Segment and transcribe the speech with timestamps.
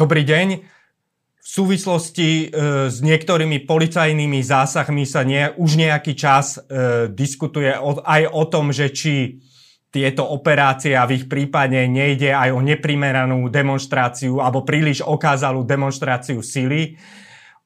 [0.00, 0.64] Dobrý deň.
[1.44, 8.00] V súvislosti e, s niektorými policajnými zásahmi sa nie, už nejaký čas e, diskutuje o,
[8.00, 9.44] aj o tom, že či
[9.92, 16.40] tieto operácie a v ich prípade nejde aj o neprimeranú demonstráciu alebo príliš okázalú demonstráciu
[16.40, 16.96] sily.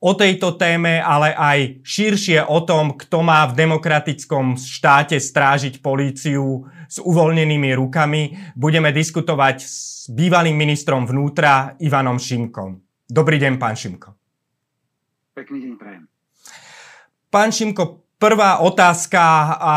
[0.04, 6.68] O tejto téme, ale aj širšie o tom, kto má v demokratickom štáte strážiť políciu
[6.84, 12.84] s uvoľnenými rukami, budeme diskutovať s bývalým ministrom vnútra Ivanom Šimkom.
[13.08, 14.12] Dobrý deň, pán Šimko.
[15.32, 16.04] Pekný deň, prajem.
[17.32, 19.56] Pán Šimko, prvá otázka.
[19.56, 19.74] A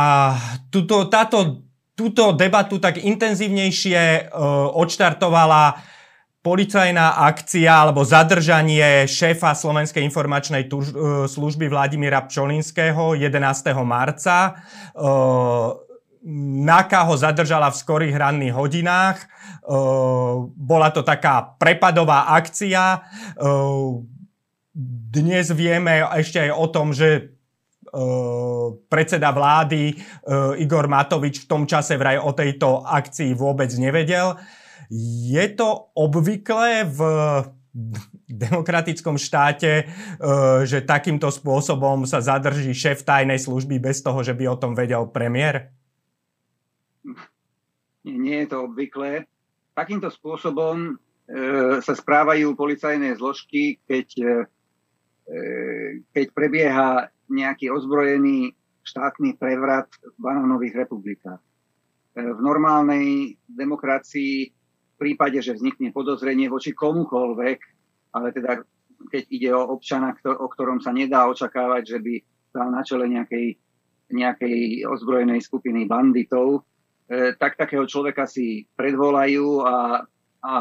[0.67, 1.63] tuto, táto,
[1.95, 5.95] túto debatu tak intenzívnejšie uh, odštartovala
[6.41, 13.37] policajná akcia alebo zadržanie šéfa Slovenskej informačnej tuž, uh, služby Vladimíra Pčolinského 11.
[13.83, 14.59] marca.
[14.93, 15.87] Uh,
[16.27, 19.23] NAKA ho zadržala v skorých ranných hodinách.
[20.59, 22.99] Bola to taká prepadová akcia.
[25.07, 27.31] Dnes vieme ešte aj o tom, že
[28.91, 29.95] predseda vlády
[30.59, 34.35] Igor Matovič v tom čase vraj o tejto akcii vôbec nevedel.
[34.93, 36.99] Je to obvyklé v
[38.25, 39.85] demokratickom štáte,
[40.65, 45.05] že takýmto spôsobom sa zadrží šéf tajnej služby bez toho, že by o tom vedel
[45.11, 45.69] premiér?
[48.15, 49.27] nie je to obvyklé.
[49.75, 50.91] Takýmto spôsobom e,
[51.83, 54.31] sa správajú policajné zložky, keď, e,
[55.27, 55.37] e,
[56.15, 56.89] keď prebieha
[57.27, 58.55] nejaký ozbrojený
[58.87, 61.43] štátny prevrat v banánových republikách.
[62.17, 64.49] V normálnej demokracii
[64.97, 67.59] prípade, že vznikne podozrenie voči komukoľvek,
[68.17, 68.65] ale teda
[69.13, 72.13] keď ide o občana, o ktorom sa nedá očakávať, že by
[72.49, 73.47] stal na čele nejakej,
[74.09, 76.65] nejakej ozbrojenej skupiny banditov,
[77.07, 80.03] E, tak takého človeka si predvolajú a,
[80.43, 80.53] a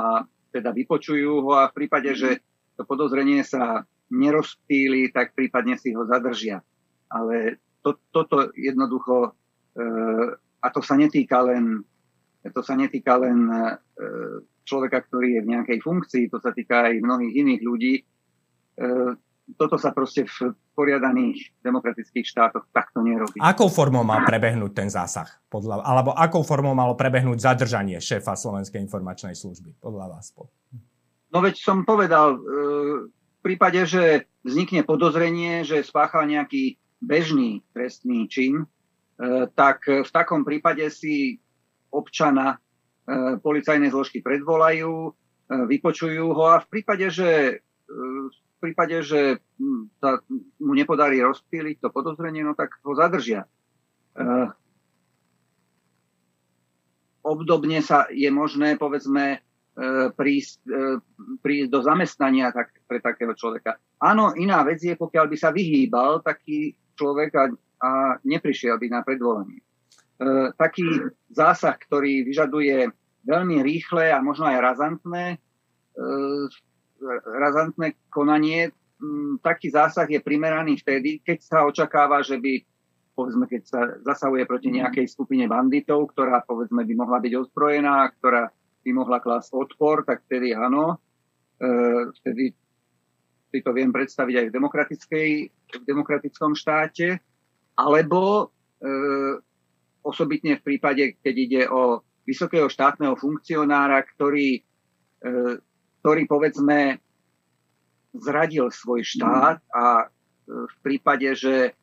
[0.54, 2.38] teda vypočujú ho a v prípade, že
[2.78, 3.82] to podozrenie sa
[4.14, 6.62] nerozptýli, tak prípadne si ho zadržia.
[7.10, 9.34] Ale to, toto jednoducho,
[9.74, 9.90] e,
[10.38, 11.82] a to sa netýka len,
[12.52, 13.74] to sa netýka len e,
[14.66, 17.94] človeka, ktorý je v nejakej funkcii, to sa týka aj mnohých iných ľudí
[19.54, 23.38] toto sa proste v poriadaných demokratických štátoch takto nerobí.
[23.38, 25.30] Akou formou má prebehnúť ten zásah?
[25.46, 29.78] Podľa, alebo akou formou malo prebehnúť zadržanie šéfa Slovenskej informačnej služby?
[29.78, 30.34] Podľa vás?
[31.30, 32.38] No veď som povedal, e,
[33.14, 38.66] v prípade, že vznikne podozrenie, že spáchal nejaký bežný trestný čin, e,
[39.54, 41.38] tak v takom prípade si
[41.92, 45.12] občana e, policajné zložky predvolajú,
[45.46, 50.18] vypočujú ho a v prípade, že v prípade, že hm, sa
[50.58, 53.46] mu nepodarí rozptýliť to podozrenie, no tak ho zadržia.
[57.22, 59.38] Obdobne sa je možné, povedzme,
[60.16, 60.64] prísť,
[61.44, 63.76] prísť do zamestnania tak, pre takého človeka.
[64.00, 67.44] Áno, iná vec je, pokiaľ by sa vyhýbal taký človek a,
[67.84, 67.90] a
[68.24, 69.60] neprišiel by na predvolanie.
[70.16, 72.88] Uh, taký zásah, ktorý vyžaduje
[73.28, 76.44] veľmi rýchle a možno aj razantné, uh,
[77.36, 78.72] razantné konanie,
[79.44, 82.64] taký zásah je primeraný vtedy, keď sa očakáva, že by
[83.16, 88.52] povedzme, keď sa zasahuje proti nejakej skupine banditov, ktorá povedzme by mohla byť ozbrojená, ktorá
[88.84, 91.00] by mohla klásť odpor, tak vtedy áno.
[91.56, 91.66] E,
[92.20, 92.52] vtedy
[93.48, 95.28] si to viem predstaviť aj v, demokratickej,
[95.80, 97.16] v demokratickom štáte.
[97.80, 98.52] Alebo
[98.84, 98.92] e,
[100.06, 104.62] osobitne v prípade, keď ide o vysokého štátneho funkcionára, ktorý
[105.26, 105.58] e,
[106.06, 107.02] ktorý povedzme
[108.14, 110.04] zradil svoj štát a e,
[110.46, 111.74] v prípade, že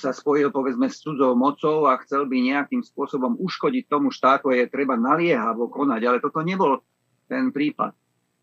[0.00, 4.64] sa spojil povedzme s cudzou mocou a chcel by nejakým spôsobom uškodiť tomu štátu, je
[4.64, 6.80] treba naliehavo konať, ale toto nebol
[7.28, 7.92] ten prípad.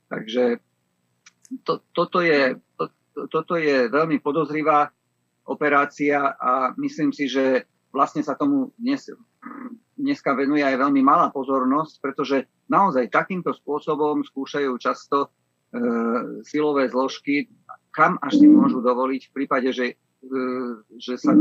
[0.05, 0.61] Takže
[1.65, 2.85] to, toto, je, to,
[3.31, 4.91] toto je veľmi podozrivá
[5.49, 7.65] operácia a myslím si, že
[7.97, 9.09] vlastne sa tomu dnes,
[9.97, 15.27] dneska venuje aj veľmi malá pozornosť, pretože naozaj takýmto spôsobom skúšajú často e,
[16.45, 17.49] silové zložky,
[17.89, 20.35] kam až si môžu dovoliť v prípade, že, e,
[21.01, 21.33] že sa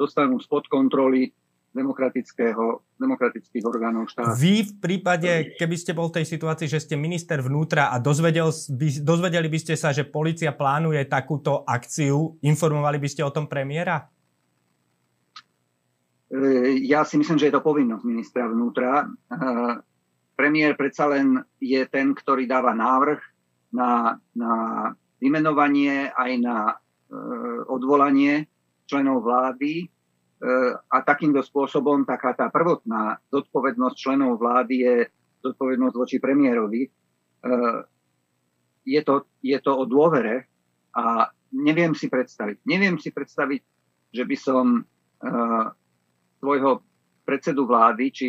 [0.00, 1.36] dostanú spod kontroly
[1.76, 4.34] demokratických orgánov štátu.
[4.40, 5.30] Vy v prípade,
[5.60, 9.58] keby ste bol v tej situácii, že ste minister vnútra a dozvedel by, dozvedeli by
[9.60, 14.08] ste sa, že policia plánuje takúto akciu, informovali by ste o tom premiéra?
[16.84, 19.00] Ja si myslím, že je to povinnosť ministra vnútra.
[19.00, 19.06] E,
[20.36, 23.20] premiér predsa len je ten, ktorý dáva návrh
[23.72, 24.52] na, na
[25.24, 26.74] vymenovanie aj na e,
[27.72, 28.44] odvolanie
[28.84, 29.86] členov vlády e,
[30.76, 34.96] a takýmto spôsobom taká tá prvotná zodpovednosť členov vlády je
[35.48, 36.82] zodpovednosť voči premiérovi.
[38.82, 40.50] Je, to, je to o dôvere
[40.90, 42.66] a neviem si predstaviť.
[42.66, 43.62] Neviem si predstaviť,
[44.10, 44.82] že by som
[46.38, 46.82] svojho
[47.26, 48.28] predsedu vlády, či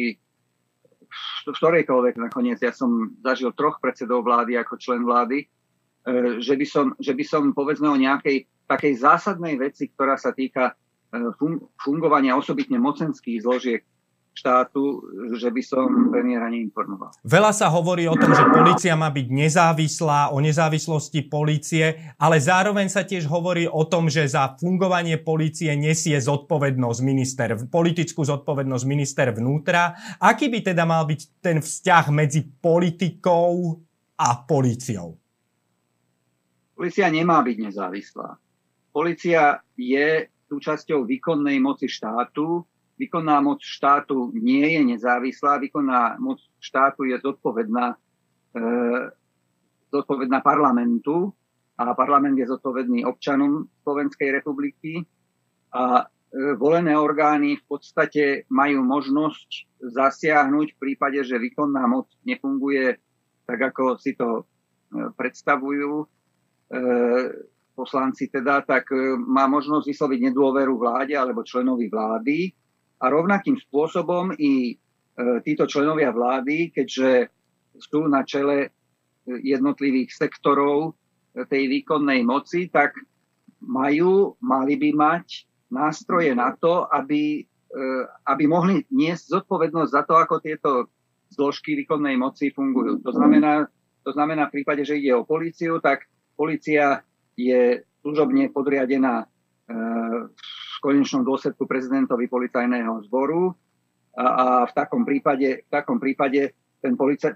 [1.09, 6.65] v ktorejkoľvek nakoniec, ja som zažil troch predsedov vlády ako člen vlády, uh, že by
[6.67, 11.33] som, že by som povedzme o nejakej takej zásadnej veci, ktorá sa týka uh,
[11.81, 13.81] fungovania osobitne mocenských zložiek
[14.39, 15.03] štátu,
[15.36, 17.12] že by som premiéra neinformoval.
[17.27, 22.88] Veľa sa hovorí o tom, že policia má byť nezávislá, o nezávislosti policie, ale zároveň
[22.88, 29.27] sa tiež hovorí o tom, že za fungovanie policie nesie zodpovednosť minister, politickú zodpovednosť minister
[29.36, 30.00] vnútra.
[30.24, 33.75] Aký by teda mal byť ten vzťah medzi politikou
[34.15, 35.19] a policiou?
[36.80, 38.39] Polícia nemá byť nezávislá.
[38.95, 42.63] Polícia je súčasťou výkonnej moci štátu,
[42.99, 47.95] výkonná moc štátu nie je nezávislá, výkonná moc štátu je zodpovedná,
[48.53, 48.59] e,
[49.87, 51.31] zodpovedná parlamentu
[51.79, 55.07] a parlament je zodpovedný občanom Slovenskej republiky
[55.71, 62.99] a e, volené orgány v podstate majú možnosť zasiahnuť v prípade, že výkonná moc nefunguje
[63.47, 64.43] tak, ako si to e,
[65.15, 66.03] predstavujú.
[66.03, 66.05] E,
[67.79, 72.51] poslanci teda, tak e, má možnosť vysloviť nedôveru vláde alebo členovi vlády
[72.99, 74.75] a rovnakým spôsobom i e,
[75.47, 77.31] títo členovia vlády, keďže
[77.79, 78.69] sú na čele e,
[79.39, 82.99] jednotlivých sektorov e, tej výkonnej moci, tak
[83.63, 87.45] majú, mali by mať nástroje na to, aby,
[88.25, 90.89] aby mohli niesť zodpovednosť za to, ako tieto
[91.29, 93.03] zložky výkonnej moci fungujú.
[93.05, 93.69] To znamená,
[94.01, 97.05] to znamená v prípade, že ide o políciu, tak policia
[97.37, 99.29] je služobne podriadená
[100.79, 103.53] konečnom dôsledku prezidentovi policajného zboru
[104.15, 107.35] a, a v takom prípade, v takom prípade ten polica,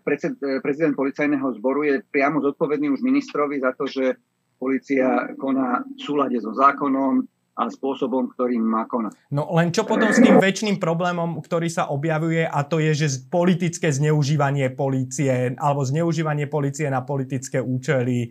[0.63, 4.15] prezident policajného zboru je priamo zodpovedný už ministrovi za to, že
[4.55, 9.13] policia koná v súlade so zákonom a spôsobom, ktorým má konať.
[9.29, 13.29] No len čo potom s tým väčšným problémom, ktorý sa objavuje a to je, že
[13.29, 18.29] politické zneužívanie policie alebo zneužívanie policie na politické účely, e,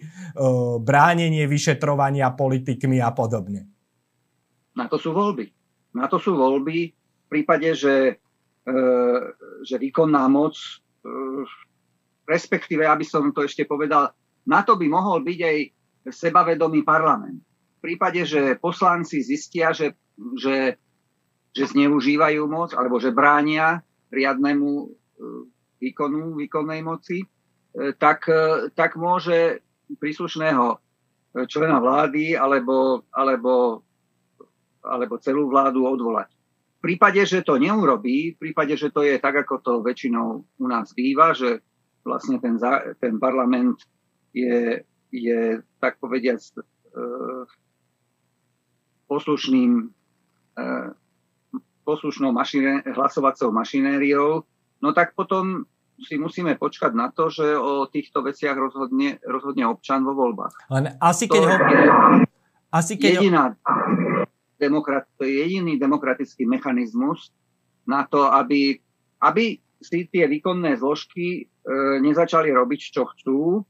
[0.82, 3.70] bránenie vyšetrovania politikmi a podobne.
[4.76, 5.48] Na to sú voľby.
[5.92, 8.16] Na to sú voľby v prípade, že,
[8.64, 8.74] e,
[9.64, 10.68] že výkonná moc, e,
[12.24, 14.12] respektíve, aby som to ešte povedal,
[14.48, 15.58] na to by mohol byť aj
[16.10, 17.38] sebavedomý parlament.
[17.78, 19.94] V prípade, že poslanci zistia, že,
[20.38, 20.78] že,
[21.54, 24.86] že zneužívajú moc alebo že bránia riadnemu e,
[25.82, 27.26] výkonu výkonnej moci, e,
[27.98, 30.78] tak, e, tak môže príslušného
[31.48, 33.80] člena vlády alebo, alebo
[34.82, 36.30] alebo celú vládu odvolať.
[36.82, 40.66] V prípade, že to neurobí, v prípade, že to je tak, ako to väčšinou u
[40.66, 41.62] nás býva, že
[42.02, 42.58] vlastne ten,
[42.98, 43.78] ten parlament
[44.34, 44.82] je,
[45.14, 46.50] je tak povediať e,
[49.06, 49.72] poslušným
[50.58, 50.64] e,
[51.86, 54.42] poslušnou mašiné, hlasovacou mašinériou,
[54.82, 55.66] no tak potom
[56.02, 60.66] si musíme počkať na to, že o týchto veciach rozhodne, rozhodne občan vo voľbách.
[60.70, 61.54] Len asi keď ho...
[62.72, 63.44] Asi keď jediná,
[64.62, 67.34] demokrat, to je jediný demokratický mechanizmus
[67.82, 68.78] na to, aby,
[69.18, 73.60] aby si tie výkonné zložky e, nezačali robiť, čo chcú, e,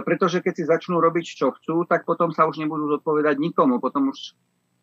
[0.00, 3.76] pretože keď si začnú robiť, čo chcú, tak potom sa už nebudú zodpovedať nikomu.
[3.76, 4.32] Potom už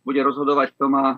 [0.05, 1.17] bude rozhodovať, kto má,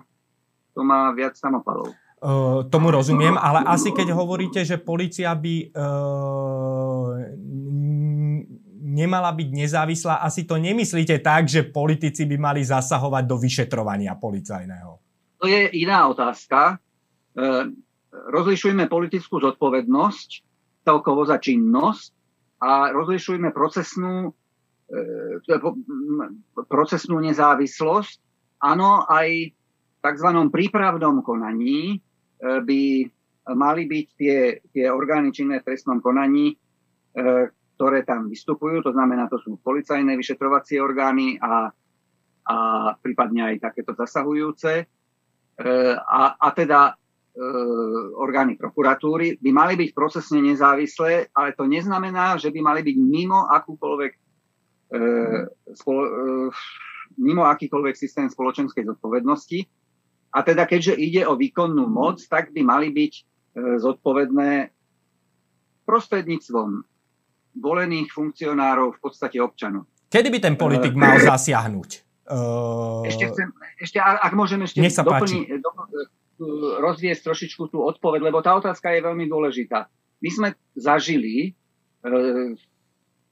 [0.72, 1.92] kto má viac samopalov.
[2.20, 7.16] Uh, tomu rozumiem, ale asi keď hovoríte, že policia by uh,
[8.90, 10.20] nemala byť nezávislá.
[10.26, 14.98] Asi to nemyslíte tak, že politici by mali zasahovať do vyšetrovania policajného?
[15.40, 16.76] To je iná otázka.
[16.76, 16.76] E,
[18.10, 20.28] rozlišujeme politickú zodpovednosť
[20.82, 22.10] celkovo za činnosť
[22.60, 24.34] a rozlišujeme procesnú,
[24.90, 25.56] e,
[26.66, 28.16] procesnú nezávislosť.
[28.60, 30.28] Áno, aj v tzv.
[30.52, 31.98] prípravnom konaní e,
[32.42, 32.82] by
[33.54, 34.38] mali byť tie,
[34.74, 36.54] tie orgány činné v trestnom konaní,
[37.80, 41.72] ktoré tam vystupujú, to znamená, to sú policajné vyšetrovacie orgány a,
[42.44, 42.56] a
[43.00, 44.84] prípadne aj takéto zasahujúce.
[44.84, 44.86] E,
[45.96, 46.94] a, a teda e,
[48.20, 53.48] orgány prokuratúry by mali byť procesne nezávislé, ale to neznamená, že by mali byť mimo
[53.48, 54.18] akúkoľvek e,
[55.72, 56.12] spolo, e,
[57.16, 59.64] mimo akýkoľvek systém spoločenskej zodpovednosti.
[60.36, 63.22] A teda keďže ide o výkonnú moc, tak by mali byť e,
[63.80, 64.68] zodpovedné
[65.88, 66.90] prostredníctvom
[67.56, 69.90] volených funkcionárov, v podstate občanov.
[70.10, 71.90] Kedy by ten politik mal zasiahnuť?
[72.30, 73.02] Uh...
[73.06, 75.70] Ešte chcem, ešte, ak môžem ešte doplni, do,
[76.80, 79.90] rozviesť trošičku tú odpoveď, lebo tá otázka je veľmi dôležitá.
[80.20, 81.52] My sme zažili,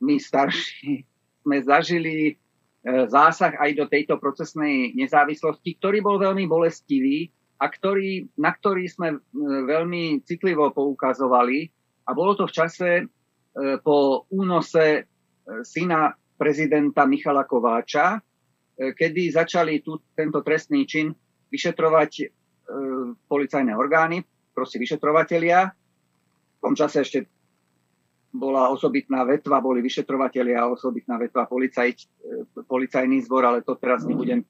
[0.00, 1.04] my starší,
[1.44, 2.36] sme zažili
[3.08, 9.18] zásah aj do tejto procesnej nezávislosti, ktorý bol veľmi bolestivý a ktorý, na ktorý sme
[9.66, 11.68] veľmi citlivo poukazovali.
[12.08, 12.88] A bolo to v čase
[13.56, 15.08] po únose
[15.64, 18.22] syna prezidenta Michala Kováča,
[18.78, 21.10] kedy začali tu, tento trestný čin
[21.50, 22.24] vyšetrovať e,
[23.26, 24.22] policajné orgány,
[24.54, 25.66] proste vyšetrovatelia.
[25.66, 27.26] V tom čase ešte
[28.28, 32.04] bola osobitná vetva, boli vyšetrovatelia a osobitná vetva policaj, e,
[32.68, 34.44] policajný zbor, ale to teraz nebudem,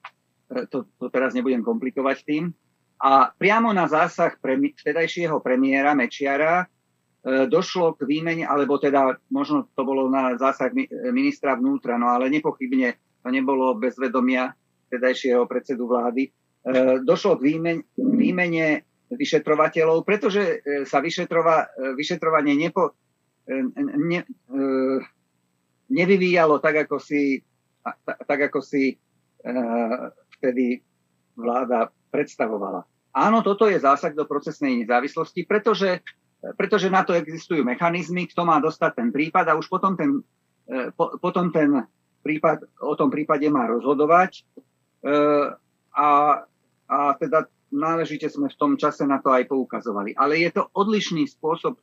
[0.50, 2.50] e, to, to teraz nebudem komplikovať tým.
[2.98, 6.77] A priamo na zásah pre, vtedajšieho premiéra Mečiara e,
[7.26, 10.70] došlo k výmene, alebo teda možno to bolo na zásah
[11.10, 14.54] ministra vnútra, no ale nepochybne to nebolo bez vedomia
[14.88, 16.30] tedajšieho predsedu vlády, e,
[17.04, 18.66] došlo k výmene, výmene
[19.12, 20.56] vyšetrovateľov, pretože e,
[20.88, 22.96] sa vyšetrova, e, vyšetrovanie nepo,
[23.48, 24.20] ne,
[25.88, 27.40] nevyvíjalo tak, ako si,
[28.04, 28.92] tak, ako si
[30.36, 30.84] vtedy
[31.32, 32.84] vláda predstavovala.
[33.16, 36.04] Áno, toto je zásah do procesnej nezávislosti, pretože,
[36.38, 40.22] pretože na to existujú mechanizmy, kto má dostať ten prípad a už potom ten,
[40.94, 41.82] po, potom ten
[42.22, 44.42] prípad, o tom prípade má rozhodovať.
[45.02, 45.12] E,
[45.94, 46.08] a,
[46.86, 50.14] a teda náležite sme v tom čase na to aj poukazovali.
[50.14, 51.78] Ale je to odlišný spôsob,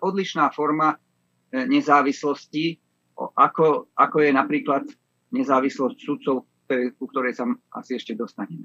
[0.00, 2.80] odlišná forma e, nezávislosti,
[3.16, 4.84] ako, ako je napríklad
[5.32, 7.44] nezávislosť sudcov, ku ktorej sa
[7.76, 8.64] asi ešte dostaneme.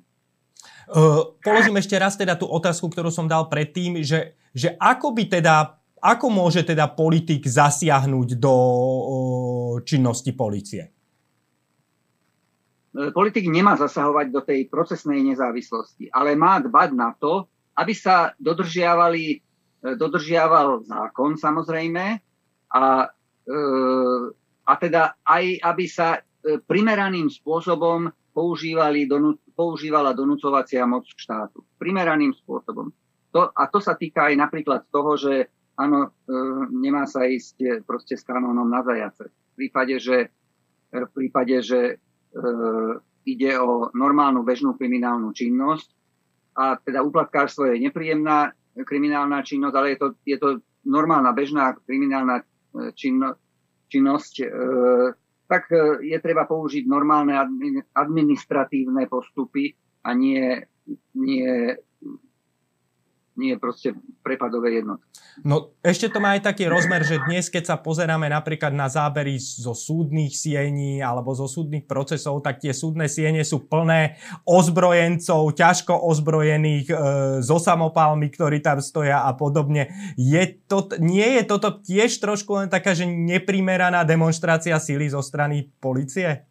[0.87, 5.23] Uh, položím ešte raz teda tú otázku, ktorú som dal predtým, že, že ako by
[5.27, 10.87] teda, ako môže teda politik zasiahnuť do uh, činnosti policie?
[12.95, 18.31] E, politik nemá zasahovať do tej procesnej nezávislosti, ale má dbať na to, aby sa
[18.39, 19.43] dodržiavali,
[19.83, 22.05] dodržiaval zákon samozrejme
[22.73, 22.83] a,
[24.65, 26.17] a teda aj, aby sa
[26.65, 29.05] primeraným spôsobom používali,
[29.57, 31.65] používala donúcovacia moc štátu.
[31.81, 32.93] Primeraným spôsobom.
[33.33, 36.13] To, a to sa týka aj napríklad toho, že áno,
[36.69, 39.33] nemá sa ísť proste s kanónom na zajace.
[39.33, 40.29] V prípade, že,
[40.93, 41.97] v prípade, že
[42.37, 42.49] E,
[43.27, 45.87] ide o normálnu bežnú kriminálnu činnosť
[46.55, 48.55] a teda úplatkárstvo je nepríjemná
[48.87, 50.49] kriminálna činnosť, ale je to, je to
[50.87, 52.43] normálna bežná kriminálna e,
[52.95, 53.35] činno,
[53.91, 54.47] činnosť, e,
[55.47, 55.71] tak
[56.03, 57.33] je treba použiť normálne
[57.95, 59.71] administratívne postupy
[60.03, 60.59] a nie,
[61.15, 61.71] nie
[63.37, 63.93] nie proste
[64.25, 65.05] prepadové jednotky.
[65.45, 69.37] No ešte to má aj taký rozmer, že dnes, keď sa pozeráme napríklad na zábery
[69.37, 74.17] zo súdnych siení alebo zo súdnych procesov, tak tie súdne siene sú plné
[74.49, 76.95] ozbrojencov, ťažko ozbrojených e,
[77.45, 79.93] so samopálmi, ktorí tam stoja a podobne.
[80.17, 85.69] Je to, nie je toto tiež trošku len taká, že neprimeraná demonstrácia síly zo strany
[85.77, 86.49] policie?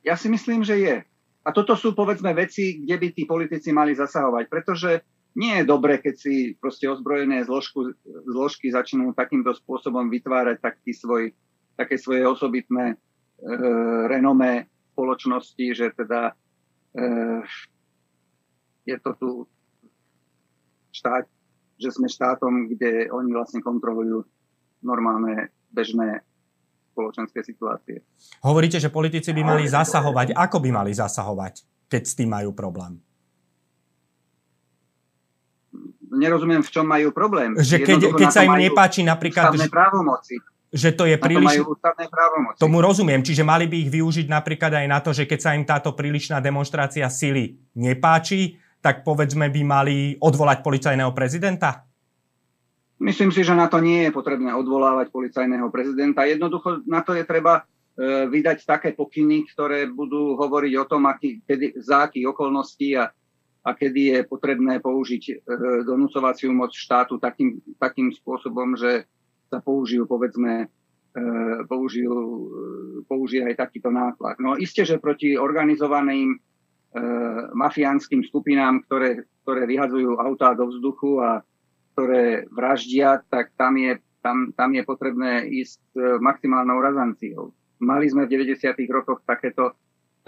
[0.00, 0.96] Ja si myslím, že je.
[1.44, 5.04] A toto sú povedzme veci, kde by tí politici mali zasahovať, pretože
[5.36, 7.92] nie je dobre, keď si proste ozbrojené zložku,
[8.26, 11.34] zložky začnú takýmto spôsobom vytvárať taký svoj,
[11.76, 12.96] také svoje osobitné e,
[14.08, 16.32] renomé spoločnosti, že teda
[16.96, 17.04] e,
[18.88, 19.28] je to tu
[20.90, 21.28] štát,
[21.78, 24.26] že sme štátom, kde oni vlastne kontrolujú
[24.82, 26.26] normálne bežné
[26.90, 28.02] spoločenské situácie.
[28.42, 30.34] Hovoríte, že politici by mali zasahovať.
[30.34, 32.98] Ako by mali zasahovať, keď s tým majú problém?
[36.18, 37.54] Nerozumiem, v čom majú problém.
[37.54, 39.54] Že keď, keď sa im nepáči napríklad...
[39.54, 40.42] Ústavné právomoci.
[40.68, 41.64] Že to je príliš...
[41.64, 41.88] To.
[42.60, 45.64] Tomu rozumiem, čiže mali by ich využiť napríklad aj na to, že keď sa im
[45.64, 51.88] táto prílišná demonstrácia sily nepáči, tak povedzme by mali odvolať policajného prezidenta?
[52.98, 56.26] Myslím si, že na to nie je potrebné odvolávať policajného prezidenta.
[56.26, 61.38] Jednoducho na to je treba e, vydať také pokyny, ktoré budú hovoriť o tom, aký,
[61.46, 63.14] kedy, za akých okolností a
[63.68, 65.34] a kedy je potrebné použiť e,
[65.84, 69.04] donúcovaciu moc štátu takým, takým spôsobom, že
[69.52, 70.66] sa použijú, povedzme, e,
[71.68, 72.46] použijú, e,
[73.04, 74.40] použije aj takýto náklad.
[74.40, 76.40] No isté, že proti organizovaným
[77.52, 81.44] mafiánskym skupinám, ktoré, ktoré vyhadzujú autá do vzduchu a
[81.92, 85.84] ktoré vraždia, tak tam je, tam, tam je potrebné ísť
[86.16, 87.52] maximálnou razanciou.
[87.84, 88.72] Mali sme v 90.
[88.88, 89.76] rokoch takéto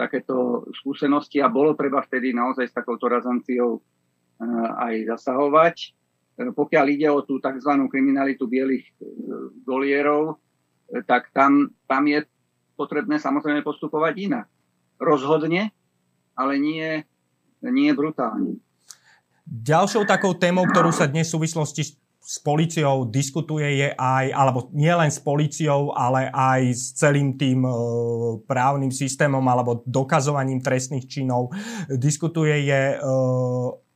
[0.01, 5.75] takéto skúsenosti a bolo treba vtedy naozaj s takouto razanciou eh, aj zasahovať.
[6.41, 7.71] Eh, pokiaľ ide o tú tzv.
[7.85, 8.89] kriminalitu bielých
[9.61, 10.41] dolierov,
[11.05, 12.25] tak tam, tam je
[12.75, 14.47] potrebné samozrejme postupovať inak.
[14.99, 15.71] Rozhodne,
[16.35, 17.05] ale nie,
[17.63, 18.59] nie brutálne.
[19.45, 21.91] Ďalšou takou témou, ktorú sa dnes v súvislosti s
[22.45, 27.73] policiou diskutuje je aj, alebo nie len s policiou, ale aj s celým tým e,
[28.45, 31.49] právnym systémom alebo dokazovaním trestných činov.
[31.89, 32.97] Diskutuje je e,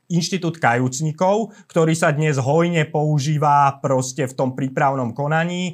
[0.10, 5.74] inštitút kajúcnikov, ktorý sa dnes hojne používa proste v tom prípravnom konaní.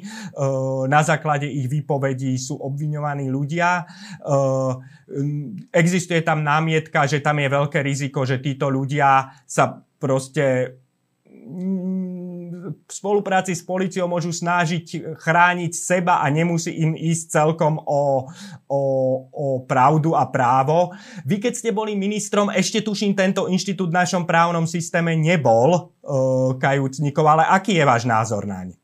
[0.88, 3.80] na základe ich výpovedí sú obviňovaní ľudia.
[3.80, 3.84] E,
[5.72, 10.76] existuje tam námietka, že tam je veľké riziko, že títo ľudia sa proste
[12.74, 18.26] v spolupráci s policiou môžu snažiť chrániť seba a nemusí im ísť celkom o,
[18.68, 18.80] o,
[19.30, 20.92] o pravdu a právo.
[21.24, 26.56] Vy, keď ste boli ministrom, ešte tuším, tento inštitút v našom právnom systéme nebol uh,
[26.56, 28.76] kajúcnikov, ale aký je váš názor na ne?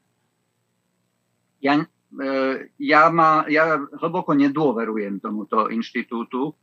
[1.59, 6.55] Ja, uh, ja, ma, ja hlboko nedôverujem tomuto inštitútu.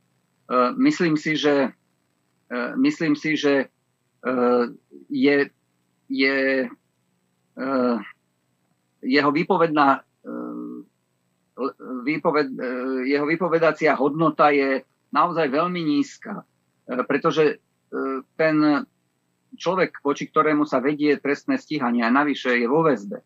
[0.46, 1.74] Uh, myslím si, že,
[2.50, 3.68] uh, myslím si, že
[4.24, 4.70] uh,
[5.10, 5.50] je
[6.06, 6.70] je
[9.00, 10.78] jeho výpovedná uh,
[12.04, 14.84] výpoved, uh, jeho výpovedacia hodnota je
[15.14, 16.44] naozaj veľmi nízka,
[17.08, 17.62] pretože
[18.36, 18.84] ten
[19.54, 23.22] človek, voči ktorému sa vedie trestné stíhanie a navyše je vo väzbe,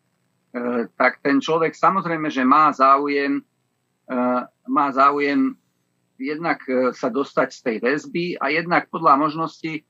[0.94, 3.42] tak ten človek samozrejme, že má záujem,
[4.68, 5.56] má záujem
[6.20, 6.60] jednak
[6.92, 9.82] sa dostať z tej väzby a jednak podľa možnosti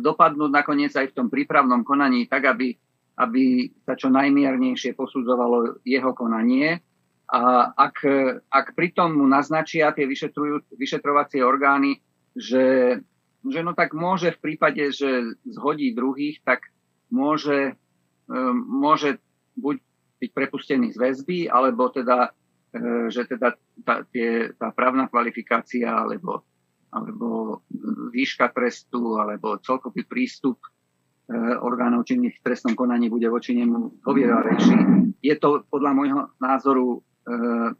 [0.00, 2.74] dopadnúť nakoniec aj v tom prípravnom konaní tak, aby,
[3.16, 6.84] aby sa čo najmiernejšie posudzovalo jeho konanie.
[7.26, 8.06] A ak,
[8.52, 10.06] ak pritom mu naznačia tie
[10.76, 11.98] vyšetrovacie orgány,
[12.36, 13.00] že,
[13.42, 16.70] že no tak môže v prípade, že zhodí druhých, tak
[17.10, 17.74] môže,
[18.30, 19.18] e, môže
[19.58, 19.82] buď
[20.22, 22.30] byť prepustený z väzby, alebo teda,
[22.76, 26.46] e, že teda tá, tie, tá právna kvalifikácia alebo
[26.96, 27.60] alebo
[28.14, 30.56] výška trestu, alebo celkový prístup
[31.34, 34.76] orgánov činných v trestnom konaní bude voči nemu povieravejší.
[35.18, 37.74] Je to podľa môjho názoru eh,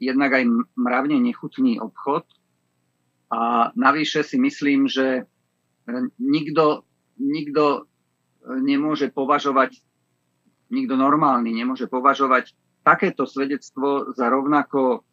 [0.00, 2.24] jednak aj mravne nechutný obchod
[3.32, 5.24] a navyše si myslím, že
[6.20, 6.84] nikto,
[7.16, 7.86] nikto
[8.44, 9.78] nemôže považovať,
[10.74, 15.06] nikto normálny nemôže považovať takéto svedectvo za rovnako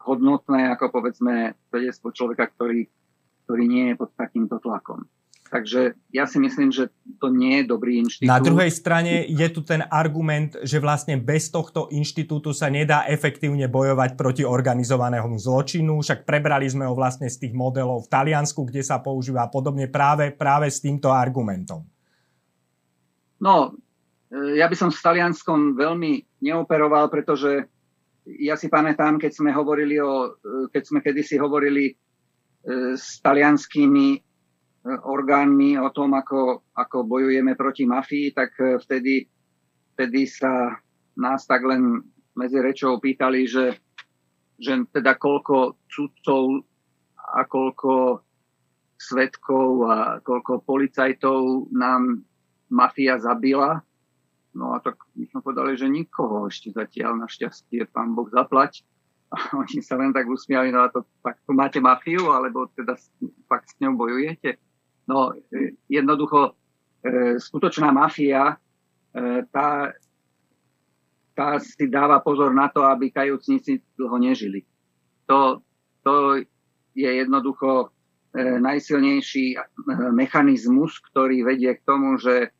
[0.00, 2.88] hodnotné ako povedzme svedectvo človeka, ktorý,
[3.44, 5.04] ktorý nie je pod takýmto tlakom.
[5.50, 8.30] Takže ja si myslím, že to nie je dobrý inštitút.
[8.30, 13.66] Na druhej strane je tu ten argument, že vlastne bez tohto inštitútu sa nedá efektívne
[13.66, 16.06] bojovať proti organizovanému zločinu.
[16.06, 20.30] Však prebrali sme ho vlastne z tých modelov v Taliansku, kde sa používa podobne práve,
[20.30, 21.82] práve s týmto argumentom.
[23.42, 23.74] No,
[24.30, 27.66] e, ja by som s Talianskom veľmi neoperoval, pretože
[28.38, 30.36] ja si pamätám, keď sme hovorili o,
[30.70, 31.94] keď sme kedysi hovorili e,
[32.94, 34.18] s talianskými e,
[34.84, 39.28] orgánmi o tom, ako, ako bojujeme proti mafii, tak e, vtedy,
[39.92, 40.72] vtedy sa
[41.20, 42.00] nás tak len
[42.32, 43.76] medzi rečou pýtali, že,
[44.56, 46.64] že teda koľko sudcov
[47.16, 48.24] a koľko
[48.96, 52.24] svetkov a koľko policajtov nám
[52.72, 53.84] mafia zabila
[54.54, 58.82] No a tak my sme povedali, že nikoho ešte zatiaľ našťastie pán Boh zaplať.
[59.30, 62.98] A oni sa len tak usmiali, no a to tak tu máte mafiu, alebo teda
[63.46, 64.58] fakt s ňou bojujete.
[65.10, 66.54] No e, jednoducho,
[67.02, 69.90] e, skutočná mafia, e, tá,
[71.34, 74.62] tá si dáva pozor na to, aby kajúcnici dlho nežili.
[75.26, 75.66] To,
[76.06, 76.38] to
[76.94, 77.90] je jednoducho
[78.38, 79.58] najsilnejší
[80.14, 82.54] mechanizmus, ktorý vedie k tomu, že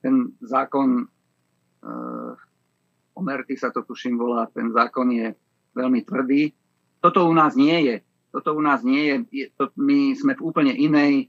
[0.00, 1.04] ten zákon
[3.12, 5.36] Omerty sa to tuším volá, ten zákon je
[5.76, 6.48] veľmi tvrdý.
[7.04, 7.96] Toto u nás nie je.
[8.32, 9.44] Toto u nás nie je.
[9.76, 11.28] my sme v úplne inej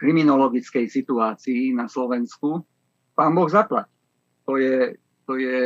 [0.00, 2.64] kriminologickej situácii na Slovensku.
[3.12, 3.92] Pán Boh zaplať.
[4.48, 4.96] To je,
[5.28, 5.60] to je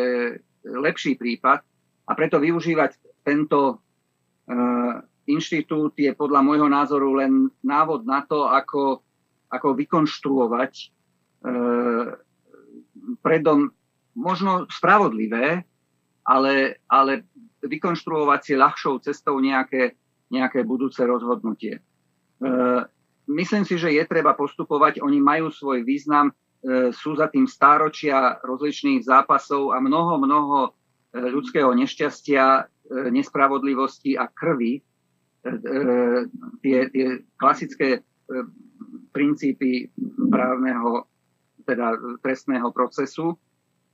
[0.67, 1.63] lepší prípad
[2.05, 4.99] a preto využívať tento uh,
[5.31, 9.01] inštitút je podľa môjho názoru len návod na to, ako,
[9.49, 10.95] ako vykonštruovať
[11.45, 11.53] E,
[13.21, 13.69] predom
[14.17, 15.61] možno spravodlivé,
[16.25, 17.29] ale, ale
[17.61, 19.93] vykonštruovať si ľahšou cestou nejaké,
[20.33, 21.77] nejaké budúce rozhodnutie.
[21.77, 21.83] E,
[23.29, 28.41] myslím si, že je treba postupovať, oni majú svoj význam, e, sú za tým stáročia
[28.43, 30.59] rozličných zápasov a mnoho, mnoho
[31.15, 32.67] ľudského nešťastia,
[33.15, 34.83] nespravodlivosti a krvi.
[36.59, 37.07] Tie, tie
[37.39, 38.03] klasické
[39.15, 39.95] princípy
[40.27, 41.07] právneho
[41.63, 43.39] teda trestného procesu.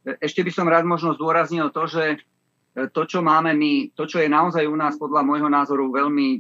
[0.03, 2.25] Ešte by som rád možno zdôraznil to, že
[2.95, 6.39] to, čo máme my, to, čo je naozaj u nás podľa môjho názoru veľmi,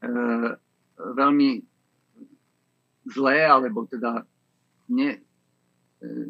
[0.00, 0.08] e,
[0.96, 1.48] veľmi
[3.08, 4.24] zlé, alebo teda
[4.90, 5.20] ne,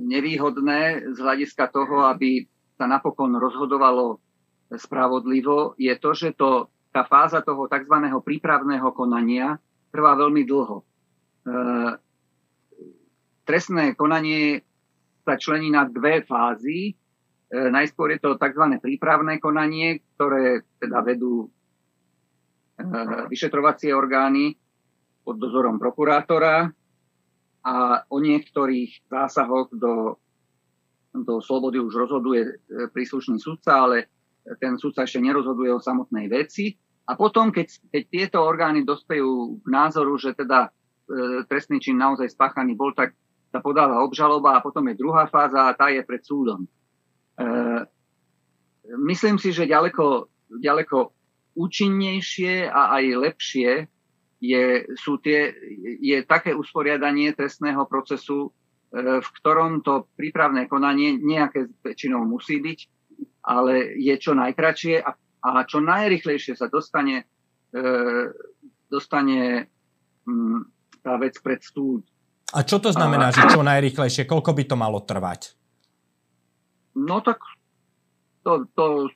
[0.06, 4.18] nevýhodné z hľadiska toho, aby sa napokon rozhodovalo
[4.74, 7.96] spravodlivo, je to, že to, tá fáza toho tzv.
[8.22, 9.58] prípravného konania
[9.94, 10.82] trvá veľmi dlho.
[10.82, 10.84] E,
[13.46, 14.62] trestné konanie
[15.22, 16.90] sa člení na dve fázy.
[16.90, 16.92] E,
[17.70, 18.64] najskôr je to tzv.
[18.82, 21.48] prípravné konanie, ktoré teda vedú e,
[23.30, 24.58] vyšetrovacie orgány
[25.24, 26.68] pod dozorom prokurátora
[27.64, 27.74] a
[28.12, 30.20] o niektorých zásahoch do,
[31.16, 32.52] do slobody už rozhoduje e,
[32.92, 34.12] príslušný sudca, ale
[34.60, 36.76] ten sudca ešte nerozhoduje o samotnej veci.
[37.08, 42.28] A potom, keď, keď tieto orgány dospejú k názoru, že teda e, trestný čin naozaj
[42.37, 43.16] spáchaný bol, tak
[43.48, 46.64] sa podáva obžaloba a potom je druhá fáza a tá je pred súdom.
[46.64, 46.68] E,
[49.08, 50.28] myslím si, že ďaleko,
[50.60, 51.16] ďaleko
[51.56, 53.70] účinnejšie a aj lepšie
[54.44, 54.64] je,
[55.00, 55.57] sú tie,
[56.04, 58.52] je také usporiadanie trestného procesu,
[58.92, 62.78] e, v ktorom to prípravné konanie nejaké väčšinou musí byť,
[63.48, 65.11] ale je čo najkračšie a,
[65.44, 67.24] a čo najrychlejšie sa dostane,
[67.72, 67.85] e,
[68.92, 69.72] dostane
[70.28, 70.68] m,
[71.00, 72.04] tá vec pred súd.
[72.52, 73.35] A čo to znamená, a...
[73.35, 74.28] že čo najrychlejšie?
[74.28, 75.57] Koľko by to malo trvať?
[76.94, 77.40] No tak
[78.44, 79.11] to, to,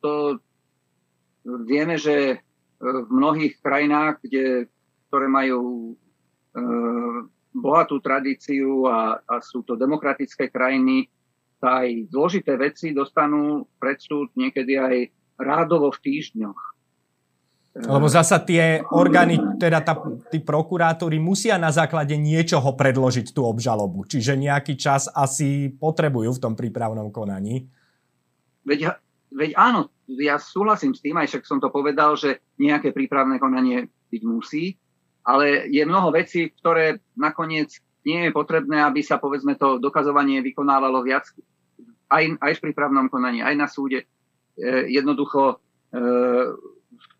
[0.00, 0.12] to
[1.44, 2.40] vieme, že
[2.84, 4.68] v mnohých krajinách, kde,
[5.08, 5.92] ktoré majú
[6.52, 6.62] e,
[7.56, 11.08] bohatú tradíciu a, a sú to demokratické krajiny,
[11.62, 14.96] sa aj zložité veci dostanú pred súd niekedy aj
[15.40, 16.60] rádovo v týždňoch.
[17.74, 19.98] Lebo zasa tie orgány, teda tá,
[20.30, 24.06] tí prokurátori musia na základe niečoho predložiť tú obžalobu.
[24.06, 27.66] Čiže nejaký čas asi potrebujú v tom prípravnom konaní.
[28.62, 28.94] Veď,
[29.34, 33.90] veď áno, ja súhlasím s tým, aj však som to povedal, že nejaké prípravné konanie
[34.08, 34.78] byť musí,
[35.26, 41.00] ale je mnoho vecí, ktoré nakoniec nie je potrebné, aby sa povedzme to dokazovanie vykonávalo
[41.02, 41.24] viac
[42.12, 44.04] aj, aj v prípravnom konaní, aj na súde.
[44.54, 45.56] E, jednoducho
[45.90, 45.96] e,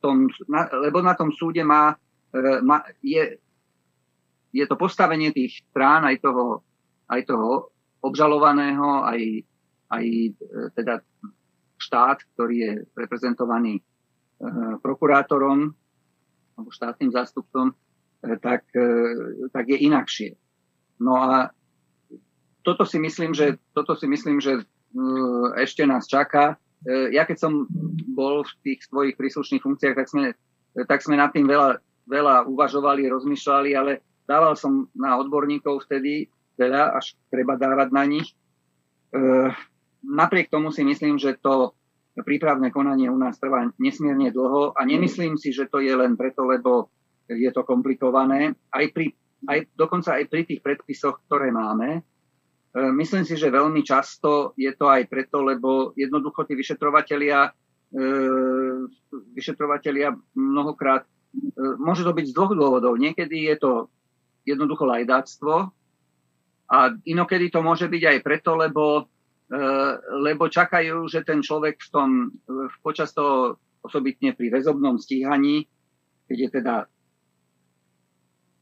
[0.05, 1.97] tom, na, lebo na tom súde má,
[2.29, 3.41] e, má je,
[4.53, 6.61] je to postavenie tých strán aj toho,
[7.09, 7.73] aj toho
[8.05, 9.21] obžalovaného, aj,
[9.89, 10.31] aj e,
[10.77, 11.01] teda
[11.85, 13.83] štát, ktorý je reprezentovaný e,
[14.81, 15.73] prokurátorom
[16.55, 17.75] alebo štátnym zástupcom, e,
[18.41, 18.89] tak, e,
[19.53, 20.31] tak je inakšie.
[21.05, 21.53] No a
[22.65, 24.65] toto si myslím, že, toto si myslím, že
[25.59, 26.55] ešte nás čaká
[26.87, 27.65] ja keď som
[28.13, 30.37] bol v tých svojich príslušných funkciách, tak sme,
[30.85, 36.29] tak sme nad tým veľa, veľa uvažovali, rozmýšľali, ale dával som na odborníkov vtedy
[36.61, 38.29] veľa, až treba dávať na nich.
[40.05, 41.73] Napriek tomu si myslím, že to
[42.15, 46.47] prípravné konanie u nás trvá nesmierne dlho a nemyslím si, že to je len preto,
[46.47, 46.93] lebo
[47.27, 48.55] je to komplikované.
[48.71, 49.11] Aj pri,
[49.49, 52.05] aj, dokonca aj pri tých predpisoch, ktoré máme,
[52.75, 57.55] E, myslím si, že veľmi často je to aj preto, lebo jednoducho tí vyšetrovatelia,
[57.95, 58.01] e,
[59.31, 61.09] vyšetrovatelia mnohokrát, e,
[61.79, 62.99] môže to byť z dvoch dôvodov.
[62.99, 63.73] Niekedy je to
[64.43, 65.71] jednoducho lajdáctvo
[66.67, 69.07] a inokedy to môže byť aj preto, lebo,
[70.25, 72.09] lebo čakajú, že ten človek v tom,
[72.81, 75.69] počas toho osobitne pri väzobnom stíhaní,
[76.25, 76.77] keď je teda,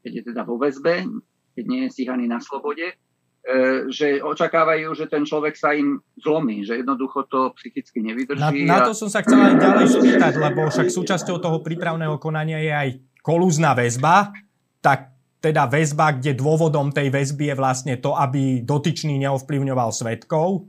[0.03, 1.07] keď je teda vo väzbe,
[1.55, 2.99] keď nie je stíhaný na slobode,
[3.43, 8.63] E, že očakávajú, že ten človek sa im zlomí, že jednoducho to psychicky nevydrží.
[8.63, 12.63] Na, na to som sa chcel aj ďalej spýtať, lebo však súčasťou toho prípravného konania
[12.63, 14.31] je aj kolúzna väzba,
[14.79, 15.11] tak
[15.43, 20.63] teda väzba, kde dôvodom tej väzby je vlastne to, aby dotyčný neovplyvňoval svetkov.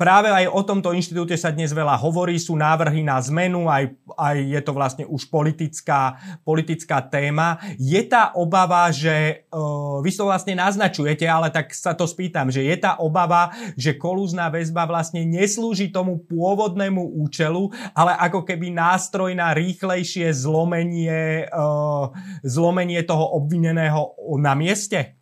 [0.00, 4.36] Práve aj o tomto inštitúte sa dnes veľa hovorí, sú návrhy na zmenu, aj, aj
[4.48, 7.60] je to vlastne už politická, politická téma.
[7.76, 12.64] Je tá obava, že uh, vy to vlastne naznačujete, ale tak sa to spýtam, že
[12.64, 19.36] je tá obava, že kolúzna väzba vlastne neslúži tomu pôvodnému účelu, ale ako keby nástroj
[19.36, 22.08] na rýchlejšie zlomenie, uh,
[22.40, 25.19] zlomenie toho obvineného na mieste?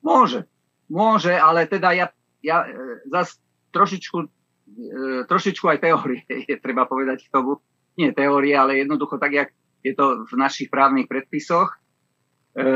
[0.00, 0.48] Môže.
[0.90, 2.10] Môže, ale teda ja
[2.42, 2.68] ja e,
[3.08, 3.40] zase
[3.72, 4.28] trošičku, e,
[5.28, 7.60] trošičku aj teórie je treba povedať k tomu.
[7.98, 9.48] Nie teórie, ale jednoducho tak, jak
[9.84, 11.76] je to v našich právnych predpisoch.
[12.56, 12.66] E,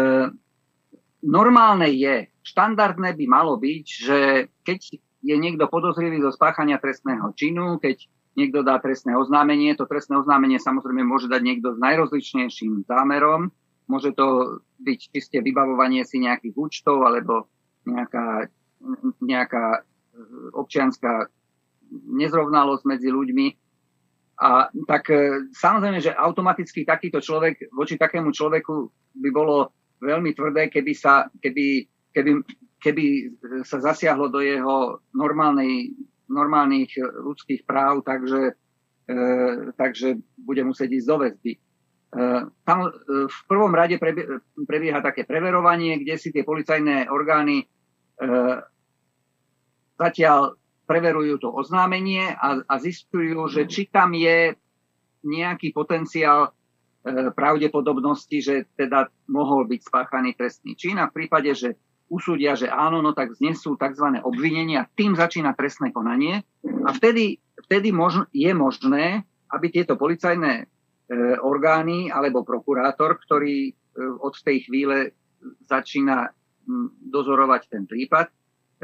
[1.24, 4.18] normálne je, štandardné by malo byť, že
[4.64, 4.80] keď
[5.24, 8.04] je niekto podozrivý zo spáchania trestného činu, keď
[8.36, 13.48] niekto dá trestné oznámenie, to trestné oznámenie samozrejme môže dať niekto s najrozličnejším zámerom,
[13.90, 17.48] môže to byť čiste vybavovanie si nejakých účtov alebo
[17.84, 18.48] nejaká
[19.22, 19.80] nejaká e,
[20.52, 21.28] občianská
[22.10, 23.46] nezrovnalosť medzi ľuďmi.
[24.44, 28.74] A tak e, samozrejme, že automaticky takýto človek, voči takému človeku
[29.20, 32.30] by bolo veľmi tvrdé, keby sa, keby, keby,
[32.82, 33.04] keby
[33.64, 35.94] sa zasiahlo do jeho normálnej,
[36.28, 38.58] normálnych ľudských práv, takže,
[39.08, 39.14] e,
[39.78, 41.52] takže bude musieť ísť do väzby.
[42.14, 42.90] E, tam e,
[43.26, 43.98] v prvom rade
[44.54, 47.66] prebieha také preverovanie, kde si tie policajné orgány e,
[49.98, 50.54] zatiaľ
[50.86, 54.54] preverujú to oznámenie a, a zistujú, že či tam je
[55.26, 56.52] nejaký potenciál
[57.36, 61.76] pravdepodobnosti, že teda mohol byť spáchaný trestný čin a v prípade, že
[62.08, 64.24] usúdia, že áno, no tak znesú tzv.
[64.24, 69.20] obvinenia, tým začína trestné konanie a vtedy, vtedy mož, je možné,
[69.52, 70.64] aby tieto policajné
[71.44, 73.72] orgány alebo prokurátor, ktorý e,
[74.20, 75.12] od tej chvíle
[75.68, 76.32] začína
[77.12, 78.32] dozorovať ten prípad,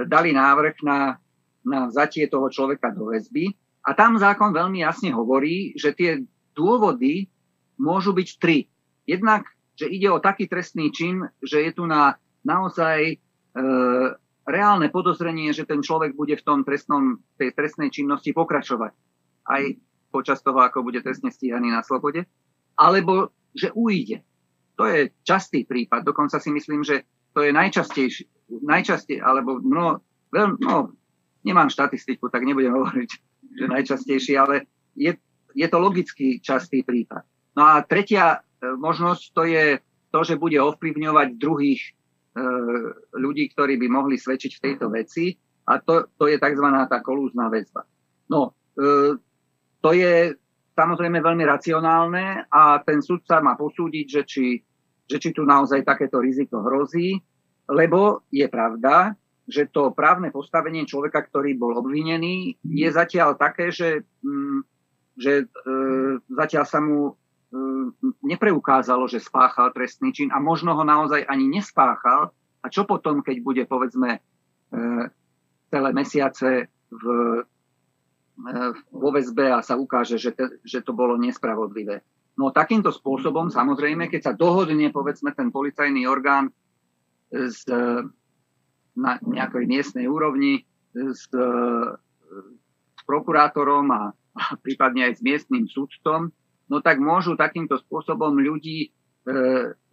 [0.05, 1.17] dali návrh na,
[1.65, 3.57] na vzatie toho človeka do väzby
[3.89, 6.21] a tam zákon veľmi jasne hovorí, že tie
[6.53, 7.33] dôvody
[7.81, 8.69] môžu byť tri.
[9.09, 13.17] Jednak, že ide o taký trestný čin, že je tu na naozaj e,
[14.45, 18.93] reálne podozrenie, že ten človek bude v tom trestnom, tej trestnej činnosti pokračovať.
[19.49, 19.63] Aj
[20.11, 22.27] počas toho, ako bude trestne stíhaný na slobode.
[22.77, 24.27] Alebo, že ujde.
[24.77, 26.03] To je častý prípad.
[26.03, 28.27] Dokonca si myslím, že to je najčastejší,
[28.67, 30.03] najčastej, alebo mnoho,
[30.35, 30.91] veľ, no,
[31.47, 33.11] nemám štatistiku, tak nebudem hovoriť,
[33.59, 34.67] že najčastejší, ale
[34.99, 35.15] je,
[35.55, 37.23] je to logicky častý prípad.
[37.55, 39.65] No a tretia e, možnosť to je
[40.11, 41.91] to, že bude ovplyvňovať druhých e,
[43.15, 45.35] ľudí, ktorí by mohli svedčiť v tejto veci
[45.71, 46.67] a to, to je tzv.
[46.91, 47.87] tá kolúzna väzba.
[48.31, 49.19] No, e,
[49.81, 50.37] to je
[50.77, 54.47] samozrejme veľmi racionálne a ten sudca má posúdiť, že či,
[55.05, 57.21] že či tu naozaj takéto riziko hrozí,
[57.69, 59.13] lebo je pravda,
[59.51, 64.61] že to právne postavenie človeka, ktorý bol obvinený, je zatiaľ také, že, mm,
[65.19, 65.47] že e,
[66.31, 67.13] zatiaľ sa mu e,
[68.23, 72.31] nepreukázalo, že spáchal trestný čin a možno ho naozaj ani nespáchal.
[72.61, 74.21] A čo potom, keď bude, povedzme, e,
[75.71, 77.05] celé mesiace v,
[78.93, 82.01] vo väzbe a sa ukáže, že, te, že to bolo nespravodlivé.
[82.41, 86.49] No takýmto spôsobom, samozrejme, keď sa dohodne, povedzme, ten policajný orgán
[87.29, 87.69] s
[89.01, 91.51] na nejakej miestnej úrovni s, e,
[92.99, 96.31] s prokurátorom a, a prípadne aj s miestnym súdcom,
[96.71, 98.89] no tak môžu takýmto spôsobom ľudí e,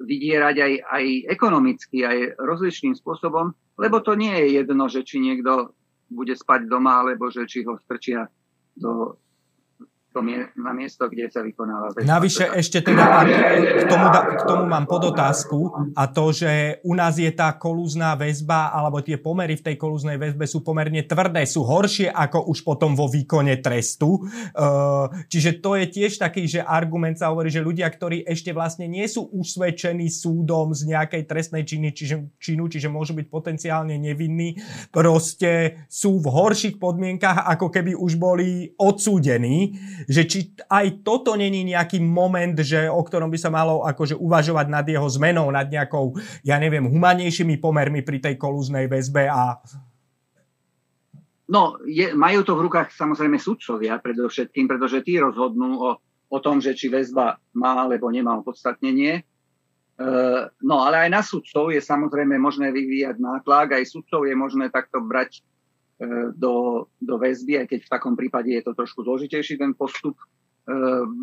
[0.01, 5.73] vydierať aj, aj ekonomicky, aj rozličným spôsobom, lebo to nie je jedno, že či niekto
[6.09, 8.27] bude spať doma, alebo že či ho strčia
[8.77, 9.19] do
[10.21, 12.07] na miesto, kde sa vykonáva väzba.
[12.07, 13.03] Navyše ešte teda
[13.77, 18.73] k tomu, k tomu mám podotázku a to, že u nás je tá kolúzná väzba
[18.73, 22.93] alebo tie pomery v tej kolúznej väzbe sú pomerne tvrdé, sú horšie ako už potom
[22.97, 24.23] vo výkone trestu.
[25.27, 29.05] Čiže to je tiež taký, že argument sa hovorí, že ľudia, ktorí ešte vlastne nie
[29.07, 35.83] sú usvedčení súdom z nejakej trestnej činy, čiže, činu, čiže môžu byť potenciálne nevinní, proste
[35.91, 39.77] sú v horších podmienkach, ako keby už boli odsúdení
[40.07, 40.39] že či
[40.71, 45.03] aj toto není nejaký moment, že, o ktorom by sa malo akože uvažovať nad jeho
[45.11, 46.15] zmenou, nad nejakou,
[46.47, 49.59] ja neviem, humanejšími pomermi pri tej kolúznej väzbe a...
[51.51, 55.91] No, je, majú to v rukách samozrejme sudcovia predovšetkým, pretože tí rozhodnú o,
[56.31, 59.19] o tom, že či väzba má alebo nemá opodstatnenie.
[59.19, 59.23] E,
[60.63, 64.99] no ale aj na sudcov je samozrejme možné vyvíjať nátlak, aj sudcov je možné takto
[64.99, 65.43] brať
[66.37, 70.25] do, do väzby, aj keď v takom prípade je to trošku zložitejší ten postup e,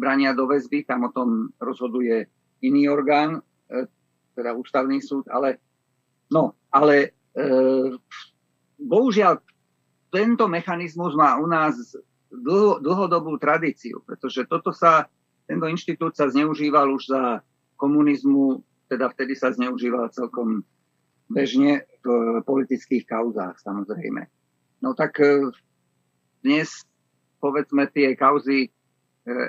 [0.03, 2.27] brania do väzby, tam o tom rozhoduje
[2.67, 3.39] iný orgán,
[3.71, 3.87] e,
[4.35, 5.63] teda ústavný súd, ale
[6.35, 7.49] no, ale e,
[8.83, 9.39] bohužiaľ
[10.11, 11.79] tento mechanizmus má u nás
[12.35, 15.07] dlho, dlhodobú tradíciu, pretože toto sa,
[15.47, 17.23] tento inštitút sa zneužíval už za
[17.79, 18.59] komunizmu,
[18.91, 20.67] teda vtedy sa zneužíval celkom
[21.31, 24.27] bežne v politických kauzách samozrejme.
[24.85, 25.49] No tak e,
[26.45, 26.85] dnes
[27.41, 28.71] povedzme tie kauzy e,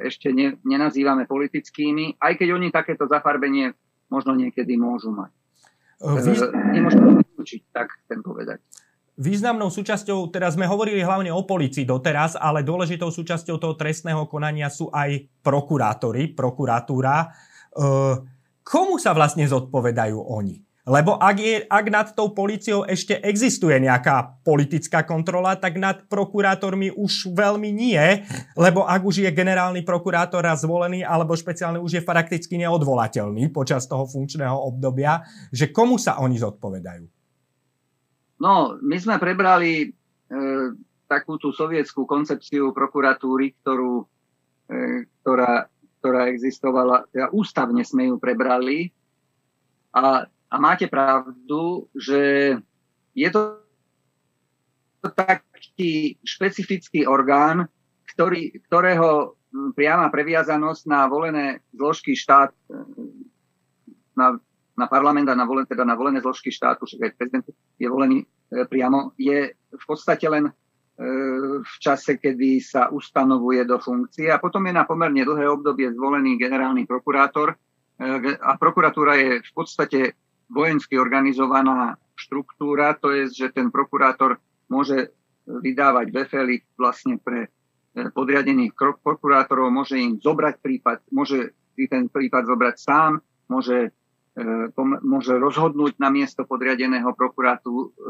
[0.08, 3.76] ešte ne, nenazývame politickými, aj keď oni takéto zafarbenie
[4.08, 5.32] možno niekedy môžu mať.
[6.00, 6.40] E, Vy...
[6.72, 8.64] Nemôžeme vylúčiť, tak chcem povedať.
[9.20, 14.68] Významnou súčasťou, teraz sme hovorili hlavne o policii doteraz, ale dôležitou súčasťou toho trestného konania
[14.68, 17.32] sú aj prokurátori, prokuratúra.
[18.60, 20.65] Komu sa vlastne zodpovedajú oni?
[20.86, 26.94] Lebo ak, je, ak nad tou policiou ešte existuje nejaká politická kontrola, tak nad prokurátormi
[26.94, 28.22] už veľmi nie,
[28.54, 33.90] lebo ak už je generálny prokurátor raz zvolený alebo špeciálny už je prakticky neodvolateľný počas
[33.90, 37.06] toho funkčného obdobia, že komu sa oni zodpovedajú?
[38.46, 39.88] No, my sme prebrali e,
[41.10, 44.06] takú tú sovietskú koncepciu prokuratúry, ktorú,
[44.70, 45.66] e, ktorá,
[45.98, 48.94] ktorá existovala, teda ústavne sme ju prebrali
[49.90, 52.54] a a máte pravdu, že
[53.16, 53.60] je to
[55.02, 57.70] taký špecifický orgán,
[58.16, 59.38] ktorý, ktorého
[59.76, 62.52] priama previazanosť na volené zložky štát,
[64.16, 64.40] na,
[64.76, 67.46] na parlament a na volené, teda na volené zložky štátu, že aj prezident
[67.80, 68.26] je volený e,
[68.68, 70.52] priamo, je v podstate len e,
[71.64, 76.36] v čase, kedy sa ustanovuje do funkcie a potom je na pomerne dlhé obdobie zvolený
[76.40, 77.56] generálny prokurátor e,
[78.40, 80.00] a prokuratúra je v podstate
[80.50, 84.40] vojensky organizovaná štruktúra, to je, že ten prokurátor
[84.72, 85.14] môže
[85.46, 87.50] vydávať befely vlastne pre e,
[88.10, 93.94] podriadených prokurátorov, môže im zobrať prípad, môže si ten prípad zobrať sám, môže,
[94.34, 94.74] e,
[95.06, 97.14] môže rozhodnúť na miesto podriadeného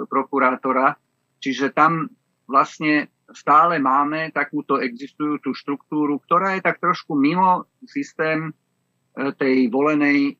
[0.08, 0.95] prokurátora.
[1.43, 2.08] Čiže tam
[2.48, 8.54] vlastne stále máme takúto existujúcu štruktúru, ktorá je tak trošku mimo systém
[9.17, 10.38] e, tej volenej,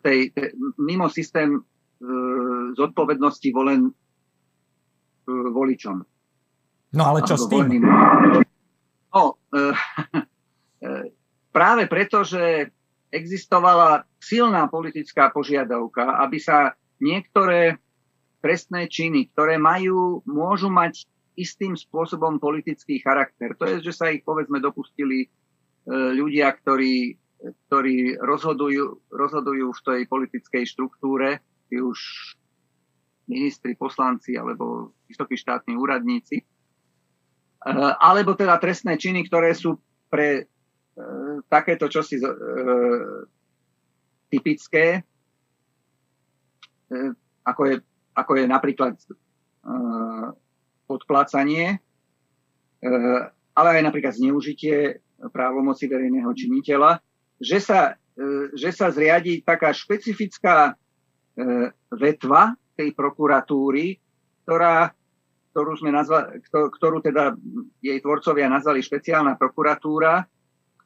[0.00, 0.48] tej, tej,
[0.80, 1.60] mimo systém
[2.78, 3.90] zodpovednosti volen,
[5.28, 5.96] voličom.
[6.94, 7.84] No ale čo s tým?
[9.12, 9.60] No, e,
[10.84, 10.88] e,
[11.52, 12.72] práve preto, že
[13.08, 17.80] existovala silná politická požiadavka, aby sa niektoré
[18.44, 23.54] trestné činy, ktoré majú, môžu mať istým spôsobom politický charakter.
[23.58, 25.28] To je, že sa ich povedzme dopustili e,
[26.14, 31.38] ľudia, ktorí, ktorí rozhodujú, rozhodujú v tej politickej štruktúre,
[31.70, 31.98] už
[33.28, 36.40] ministri, poslanci alebo vysokí štátni úradníci.
[36.40, 36.44] E,
[38.00, 39.76] alebo teda trestné činy, ktoré sú
[40.08, 40.42] pre e,
[41.52, 42.26] takéto čosi e,
[44.32, 45.04] typické,
[47.44, 47.76] ako je,
[48.16, 48.96] ako je napríklad
[50.88, 51.76] podplácanie,
[53.52, 55.00] ale aj napríklad zneužitie
[55.32, 57.00] právomoci verejného činiteľa,
[57.38, 57.94] že sa,
[58.52, 60.74] že sa zriadi taká špecifická
[61.94, 63.98] vetva tej prokuratúry,
[64.46, 64.90] ktorá,
[65.50, 67.34] ktorú, sme nazvali, ktorú teda
[67.82, 70.22] jej tvorcovia nazvali špeciálna prokuratúra,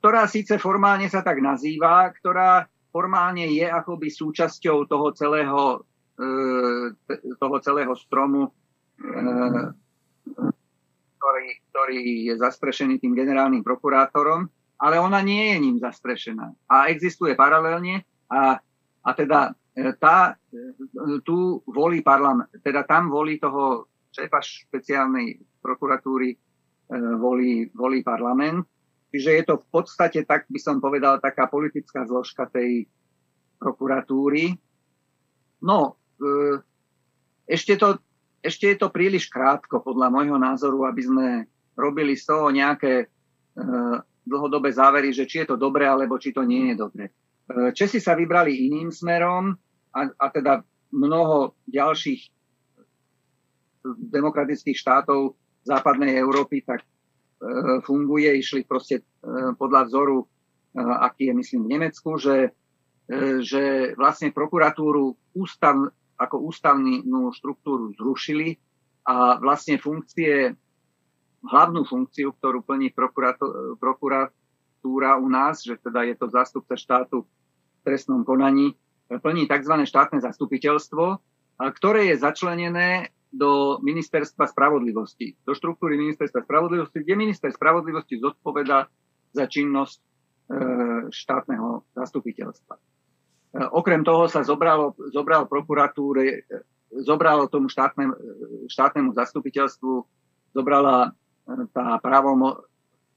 [0.03, 5.87] ktorá síce formálne sa tak nazýva, ktorá formálne je akoby súčasťou toho celého,
[6.19, 6.93] e,
[7.39, 8.51] toho celého stromu, e,
[11.17, 14.51] ktorý, ktorý je zastrešený tým generálnym prokurátorom,
[14.83, 16.67] ale ona nie je ním zastrešená.
[16.67, 18.59] A existuje paralelne a,
[19.07, 26.37] a teda E, tá, e, tu volí parlament, teda tam volí toho šéfa špeciálnej prokuratúry,
[26.37, 26.39] e,
[27.17, 28.69] volí, volí parlament.
[29.09, 32.85] Čiže je to v podstate, tak by som povedal, taká politická zložka tej
[33.61, 34.57] prokuratúry.
[35.61, 36.01] No,
[37.45, 38.01] ešte, to,
[38.41, 41.27] ešte je to príliš krátko, podľa môjho názoru, aby sme
[41.77, 43.13] robili z toho nejaké
[44.23, 47.05] dlhodobé závery, že či je to dobre, alebo či to nie je dobre.
[47.75, 49.51] Česi sa vybrali iným smerom
[49.93, 50.63] a, a teda
[50.95, 52.21] mnoho ďalších
[53.83, 55.35] demokratických štátov
[55.67, 56.89] západnej Európy tak e,
[57.83, 59.05] funguje, išli proste e,
[59.59, 60.27] podľa vzoru, e,
[60.79, 62.55] aký je myslím v Nemecku, že,
[63.11, 68.55] e, že vlastne prokuratúru ústav, ako ústavnú štruktúru zrušili
[69.03, 70.55] a vlastne funkcie,
[71.43, 72.95] hlavnú funkciu, ktorú plní
[73.79, 78.79] prokuratúra u nás, že teda je to zástupca štátu v trestnom konaní,
[79.11, 79.75] plní tzv.
[79.85, 81.19] štátne zastupiteľstvo,
[81.59, 88.85] ktoré je začlenené do ministerstva spravodlivosti, do štruktúry ministerstva spravodlivosti, kde minister spravodlivosti zodpoveda
[89.33, 90.05] za činnosť e,
[91.09, 92.75] štátneho zastupiteľstva.
[92.77, 92.81] E,
[93.73, 96.61] okrem toho sa zobralo, zobral prokuratúre, e,
[97.01, 98.13] zobralo tomu štátne,
[98.69, 99.93] štátnemu zastupiteľstvu,
[100.53, 102.63] zobrala tá právomo,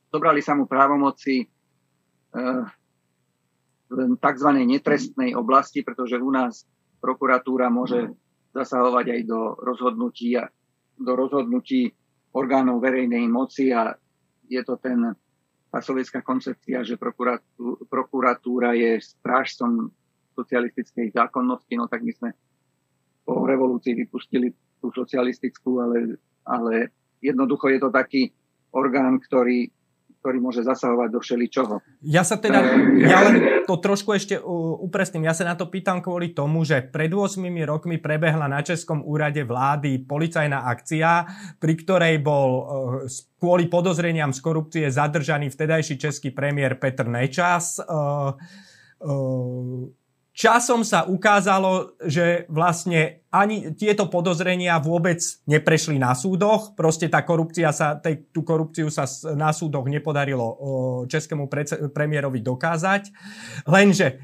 [0.10, 1.46] zobrali sa mu právomoci
[3.96, 4.50] tzv.
[4.66, 6.66] netrestnej oblasti, pretože u nás
[7.00, 8.12] prokuratúra môže
[8.56, 10.40] zasahovať aj do rozhodnutí,
[10.98, 11.92] do rozhodnutí
[12.36, 13.96] orgánov verejnej moci a
[14.48, 15.16] je to ten,
[15.72, 17.00] tá sovietská koncepcia, že
[17.88, 19.92] prokuratúra je strážcom
[20.36, 22.30] socialistickej zákonnosti, no tak my sme
[23.24, 24.52] po revolúcii vypustili
[24.84, 26.92] tú socialistickú, ale, ale
[27.22, 28.32] jednoducho je to taký
[28.76, 29.72] orgán, ktorý
[30.26, 31.76] ktorý môže zasahovať do všeličoho.
[32.02, 32.66] Ja sa teda,
[32.98, 34.42] ja len to trošku ešte
[34.82, 37.38] upresním, ja sa na to pýtam kvôli tomu, že pred 8
[37.70, 41.30] rokmi prebehla na Českom úrade vlády policajná akcia,
[41.62, 42.64] pri ktorej bol e,
[43.38, 47.78] kvôli podozreniam z korupcie zadržaný vtedajší český premiér Petr Nečas.
[47.78, 49.14] E, e,
[50.36, 56.76] časom sa ukázalo, že vlastne ani tieto podozrenia vôbec neprešli na súdoch.
[56.76, 60.46] Proste tá korupcia sa, tej, tú korupciu sa na súdoch nepodarilo
[61.08, 61.64] českému pre,
[61.96, 63.16] premiérovi dokázať.
[63.66, 64.20] Lenže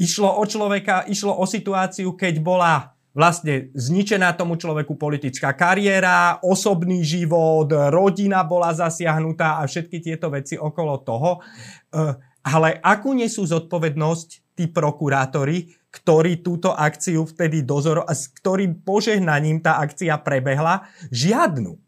[0.00, 7.04] Išlo o človeka, išlo o situáciu, keď bola vlastne zničená tomu človeku politická kariéra, osobný
[7.04, 11.44] život, rodina bola zasiahnutá a všetky tieto veci okolo toho.
[11.92, 18.84] Eh, ale akú nesú zodpovednosť tí prokurátori, ktorí túto akciu vtedy dozor a s ktorým
[18.84, 20.84] požehnaním tá akcia prebehla?
[21.08, 21.80] Žiadnu.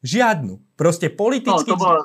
[0.00, 0.80] Žiadnu.
[0.80, 1.68] Proste politicky...
[1.68, 2.00] No, to bolo,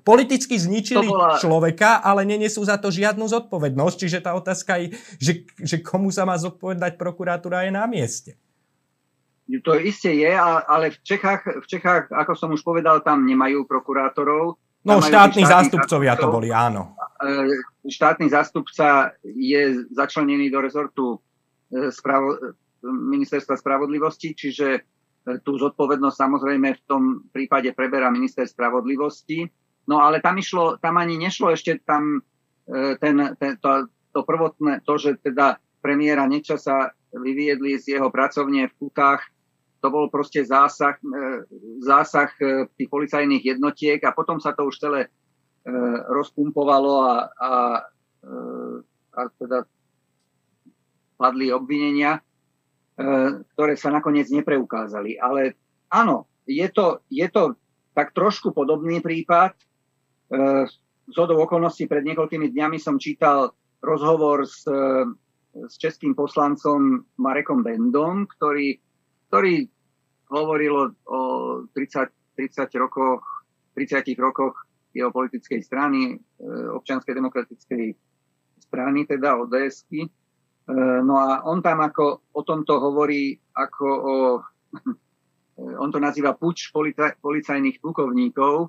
[0.00, 1.36] Politicky zničili bola...
[1.36, 3.96] človeka, ale nenesú za to žiadnu zodpovednosť.
[4.00, 8.40] Čiže tá otázka je, že, že komu sa má zodpovedať prokuratúra je na mieste.
[9.50, 14.56] To isté je, ale v Čechách, v Čechách, ako som už povedal, tam nemajú prokurátorov.
[14.80, 16.96] No, štátni zástupcovia to boli, áno.
[17.20, 21.20] E, štátny zástupca je začlenený do rezortu
[21.68, 24.80] e, spravo, ministerstva spravodlivosti, čiže e,
[25.44, 29.44] tú zodpovednosť samozrejme v tom prípade preberá minister spravodlivosti.
[29.84, 32.24] No ale tam išlo, tam ani nešlo ešte tam
[32.64, 38.68] e, ten, ten, to, to prvotné, to, že teda premiéra Nečasa vyviedli z jeho pracovne
[38.70, 39.28] v Kutách,
[39.80, 41.44] to bol proste zásah, e,
[41.80, 45.00] zásah e, tých policajných jednotiek a potom sa to už celé
[46.08, 47.52] rozpumpovalo a, a,
[49.12, 49.68] a teda
[51.20, 52.16] padli obvinenia,
[53.52, 55.20] ktoré sa nakoniec nepreukázali.
[55.20, 55.60] Ale
[55.92, 57.60] áno, je to, je to
[57.92, 59.52] tak trošku podobný prípad,
[61.10, 63.52] z hodou okolností pred niekoľkými dňami som čítal
[63.82, 64.62] rozhovor s,
[65.50, 68.78] s českým poslancom Marekom Bendom, ktorý,
[69.30, 69.70] ktorý
[70.34, 71.18] hovoril o
[71.70, 73.22] 30, 30 rokoch,
[73.78, 74.58] 30 rokoch
[74.90, 77.84] jeho politickej strany, e, občianskej demokratickej
[78.58, 80.02] strany, teda ODS-ky.
[80.02, 80.10] E,
[81.06, 84.14] no a on tam ako o tomto hovorí ako o,
[85.82, 86.74] on to nazýva puč
[87.22, 88.66] policajných plukovníkov,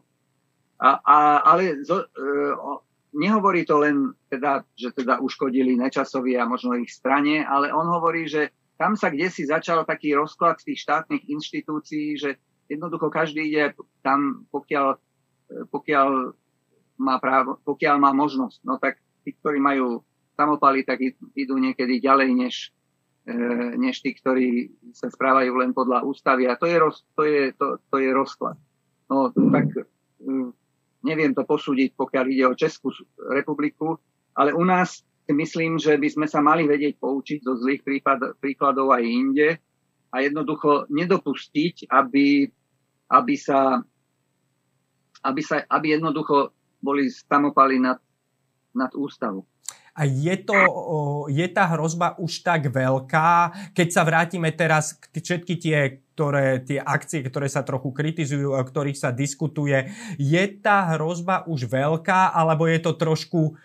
[0.81, 2.07] a, a, ale zo, e,
[3.17, 8.25] nehovorí to len, teda, že teda uškodili Nečasovi a možno ich strane, ale on hovorí,
[8.25, 13.77] že tam sa kde si začal taký rozklad tých štátnych inštitúcií, že jednoducho každý ide
[14.01, 14.97] tam, pokiaľ,
[15.53, 16.33] e, pokiaľ
[16.97, 18.65] má právo, pokiaľ má možnosť.
[18.65, 20.01] No tak tí, ktorí majú
[20.33, 20.97] samopaly, tak
[21.37, 22.73] idú niekedy ďalej, než,
[23.29, 23.37] e,
[23.77, 26.49] než tí, ktorí sa správajú len podľa ústavy.
[26.49, 28.57] A to je, roz, to je, to, to je rozklad.
[29.05, 29.69] No tak
[31.05, 32.89] neviem to posúdiť, pokiaľ ide o Českú
[33.29, 34.01] republiku,
[34.33, 38.35] ale u nás si myslím, že by sme sa mali vedieť poučiť zo zlých prípad,
[38.43, 39.49] príkladov aj inde
[40.11, 42.51] a jednoducho nedopustiť, aby,
[43.07, 43.79] aby, sa,
[45.23, 46.51] aby, sa, aby jednoducho
[46.83, 47.95] boli samopali nad,
[48.75, 49.47] nad ústavu.
[49.95, 50.55] A je, to,
[51.31, 53.31] je tá hrozba už tak veľká,
[53.71, 55.79] keď sa vrátime teraz k všetky tie,
[56.11, 61.67] ktoré, tie akcie, ktoré sa trochu kritizujú, o ktorých sa diskutuje, je tá hrozba už
[61.67, 63.55] veľká, alebo je to trošku uh,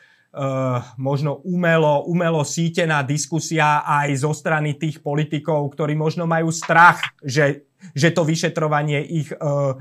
[1.00, 7.64] možno umelo, umelo sítená diskusia aj zo strany tých politikov, ktorí možno majú strach, že
[7.94, 9.76] že to vyšetrovanie ich uh, uh,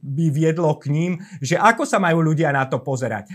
[0.00, 3.28] by viedlo k ním, že ako sa majú ľudia na to pozerať.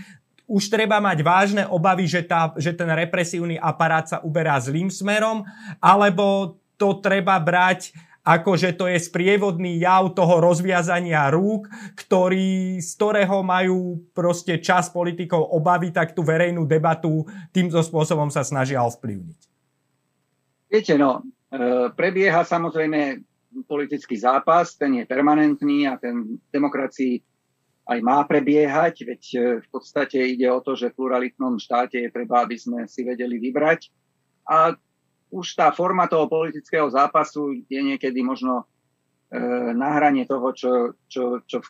[0.50, 5.46] Už treba mať vážne obavy, že, tá, že ten represívny aparát sa uberá zlým smerom,
[5.78, 11.66] alebo to treba brať ako že to je sprievodný jav toho rozviazania rúk,
[11.98, 18.46] ktorý, z ktorého majú proste čas politikov obavy, tak tú verejnú debatu týmto spôsobom sa
[18.46, 19.40] snažia ovplyvniť.
[20.70, 23.20] Viete, no, e, prebieha samozrejme
[23.66, 27.20] politický zápas, ten je permanentný a ten demokracii
[27.82, 32.08] aj má prebiehať, veď e, v podstate ide o to, že v pluralitnom štáte je
[32.14, 33.90] treba, aby sme si vedeli vybrať.
[34.46, 34.78] A
[35.32, 38.68] už tá forma toho politického zápasu je niekedy možno
[39.32, 40.72] e, na hrane toho, čo,
[41.08, 41.68] čo, čo v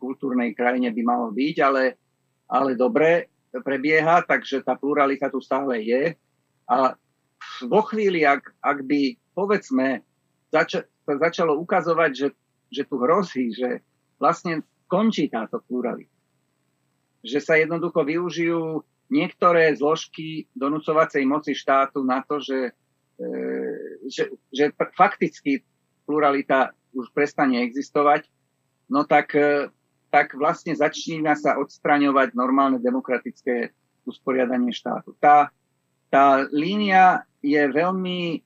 [0.00, 2.00] kultúrnej krajine by malo byť, ale,
[2.48, 6.16] ale dobre prebieha, takže tá pluralita tu stále je.
[6.64, 6.96] A
[7.68, 10.00] vo chvíli, ak, ak by, povedzme,
[10.48, 12.28] zača, začalo ukazovať, že,
[12.72, 13.84] že tu hrozí, že
[14.16, 16.16] vlastne končí táto pluralita.
[17.20, 18.80] Že sa jednoducho využijú
[19.12, 22.72] niektoré zložky donúcovacej moci štátu na to, že,
[24.08, 25.62] že, že fakticky
[26.06, 28.28] pluralita už prestane existovať,
[28.92, 29.72] no tak, e,
[30.12, 33.72] tak vlastne začína sa odstraňovať normálne demokratické
[34.04, 35.16] usporiadanie štátu.
[35.16, 35.48] Tá,
[36.12, 38.42] tá línia je veľmi,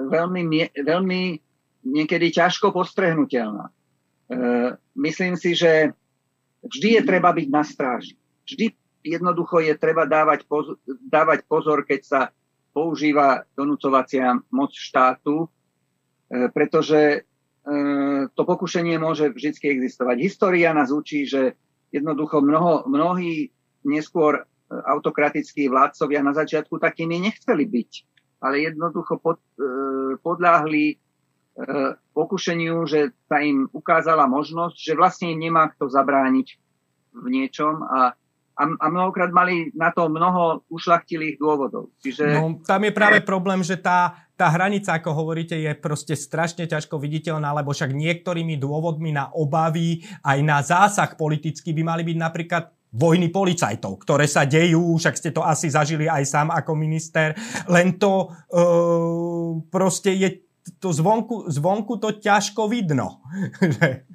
[0.00, 0.42] veľmi,
[0.80, 1.22] veľmi
[1.84, 3.68] niekedy ťažko postrehnutelná.
[3.68, 3.72] E,
[4.96, 5.92] myslím si, že
[6.64, 8.16] vždy je treba byť na stráži.
[8.48, 8.72] Vždy
[9.04, 12.20] jednoducho je treba dávať pozor, dávať pozor keď sa
[12.78, 17.18] používa donúcovacia moc štátu, e, pretože e,
[18.30, 20.16] to pokušenie môže vždy existovať.
[20.22, 21.58] História nás učí, že
[21.90, 23.50] jednoducho mnoho, mnohí
[23.82, 27.90] neskôr autokratickí vládcovia na začiatku takými nechceli byť,
[28.44, 29.40] ale jednoducho pod,
[30.20, 31.00] podľahli
[32.12, 36.48] pokušeniu, že sa im ukázala možnosť, že vlastne im nemá kto zabrániť
[37.18, 38.14] v niečom a
[38.58, 41.94] a, a mnohokrát mali na to mnoho ušlachtilých dôvodov.
[42.02, 42.34] Čiže...
[42.34, 46.98] No, tam je práve problém, že tá, tá hranica, ako hovoríte, je proste strašne ťažko
[46.98, 52.64] viditeľná, lebo však niektorými dôvodmi na obavy aj na zásah politický by mali byť napríklad
[52.90, 57.36] vojny policajtov, ktoré sa dejú, však ste to asi zažili aj sám ako minister,
[57.68, 60.28] len to uh, proste je
[60.80, 63.20] to zvonku, zvonku to ťažko vidno.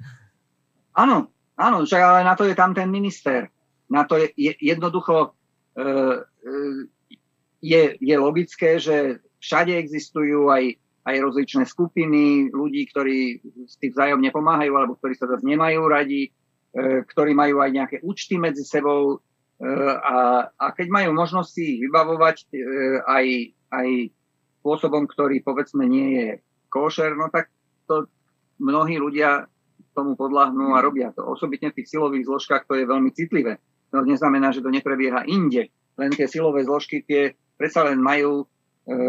[1.02, 3.53] áno, áno, však ale na to je tam ten minister
[3.94, 5.38] na to je, je jednoducho
[5.78, 6.58] e, e,
[7.62, 10.74] je, je logické, že všade existujú aj,
[11.06, 13.38] aj rozličné skupiny ľudí, ktorí
[13.70, 16.30] si vzájomne pomáhajú alebo ktorí sa zase nemajú radi, e,
[17.06, 19.22] ktorí majú aj nejaké účty medzi sebou
[19.62, 22.36] a, a keď majú možnosť ich vybavovať
[23.06, 23.26] aj,
[23.70, 23.88] aj
[24.60, 26.28] spôsobom, ktorý povedzme nie je
[26.74, 27.54] košer, no tak
[27.86, 28.10] to
[28.58, 29.46] mnohí ľudia
[29.94, 31.22] tomu podľahnú a robia to.
[31.22, 33.62] Osobitne v tých silových zložkách to je veľmi citlivé.
[33.94, 35.70] To neznamená, že to neprebieha inde.
[35.94, 38.44] Len tie silové zložky tie predsa len majú e,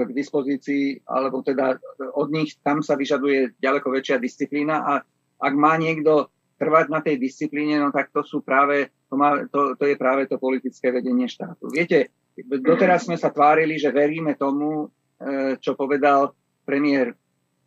[0.05, 1.81] k dispozícii, alebo teda
[2.13, 4.93] od nich tam sa vyžaduje ďaleko väčšia disciplína a
[5.41, 6.29] ak má niekto
[6.61, 10.29] trvať na tej disciplíne, no tak to sú práve, to, má, to, to je práve
[10.29, 11.67] to politické vedenie štátu.
[11.67, 16.31] Viete, doteraz sme sa tvárili, že veríme tomu, e, čo povedal
[16.61, 17.11] premiér,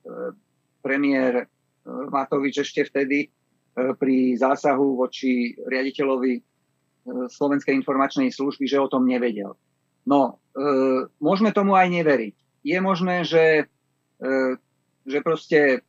[0.07, 0.31] e,
[0.79, 1.51] premiér
[1.89, 3.33] Matovič ešte vtedy
[3.79, 6.48] pri zásahu voči riaditeľovi
[7.09, 9.57] Slovenskej informačnej služby, že o tom nevedel.
[10.09, 12.35] No, e, môžeme tomu aj neveriť.
[12.65, 13.69] Je možné, že,
[14.21, 14.35] e,
[15.05, 15.85] že proste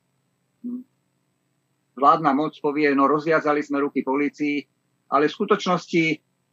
[1.99, 4.63] vládna moc povie, no rozviazali sme ruky policii,
[5.11, 6.03] ale v skutočnosti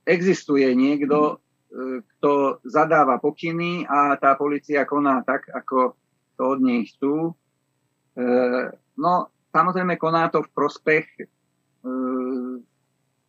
[0.07, 1.39] existuje niekto,
[1.71, 5.95] e, kto zadáva pokyny a tá policia koná tak, ako
[6.39, 7.35] to od nej chcú.
[8.15, 8.23] E,
[8.99, 9.13] no,
[9.55, 11.25] samozrejme koná to v prospech, e,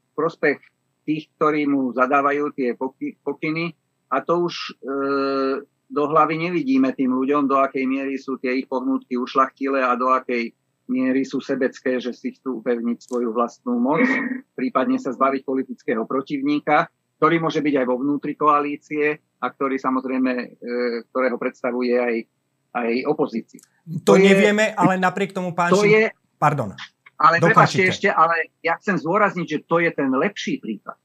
[0.07, 0.61] v prospech
[1.07, 2.75] tých, ktorí mu zadávajú tie
[3.23, 3.71] pokyny
[4.11, 4.71] a to už e,
[5.87, 10.11] do hlavy nevidíme tým ľuďom, do akej miery sú tie ich pohnutky ušlachtile a do
[10.11, 10.51] akej
[10.91, 14.03] miery sú sebecké, že si chcú upevniť svoju vlastnú moc,
[14.59, 20.31] prípadne sa zbaviť politického protivníka, ktorý môže byť aj vo vnútri koalície a ktorý samozrejme,
[20.35, 20.45] e,
[21.11, 22.15] ktorého predstavuje aj,
[22.75, 23.63] aj opozícia.
[24.03, 26.75] To, to nevieme, je, ale napriek tomu, pán to je, pardon.
[27.17, 30.97] Ale prepačte ešte, ale ja chcem zdôrazniť, že to je ten lepší prípad.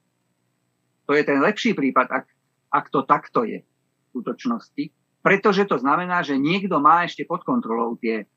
[1.09, 2.25] To je ten lepší prípad, ak,
[2.69, 4.83] ak to takto je v skutočnosti,
[5.25, 8.29] pretože to znamená, že niekto má ešte pod kontrolou tie,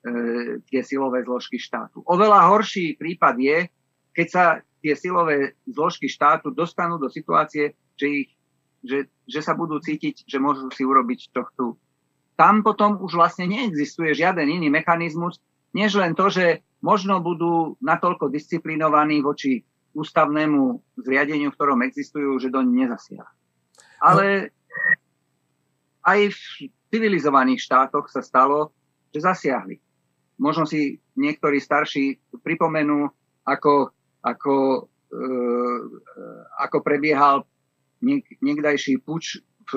[0.00, 0.12] e,
[0.64, 2.00] tie silové zložky štátu.
[2.08, 3.58] Oveľa horší prípad je,
[4.16, 4.44] keď sa
[4.80, 8.30] tie silové zložky štátu dostanú do situácie, že, ich,
[8.80, 11.66] že, že sa budú cítiť, že môžu si urobiť, čo chcú.
[12.40, 15.36] Tam potom už vlastne neexistuje žiaden iný mechanizmus,
[15.76, 19.60] než len to, že možno budú natoľko disciplinovaní voči
[19.92, 23.26] ústavnému zriadeniu, v ktorom existujú, že do nezasiah.
[24.00, 24.54] Ale
[26.06, 26.40] aj v
[26.88, 28.72] civilizovaných štátoch sa stalo,
[29.12, 29.76] že zasiahli.
[30.40, 33.12] Možno si niektorí starší pripomenú,
[33.44, 33.92] ako,
[34.24, 35.20] ako, e,
[36.64, 37.44] ako prebiehal
[38.00, 39.72] niek, niekdajší puč v,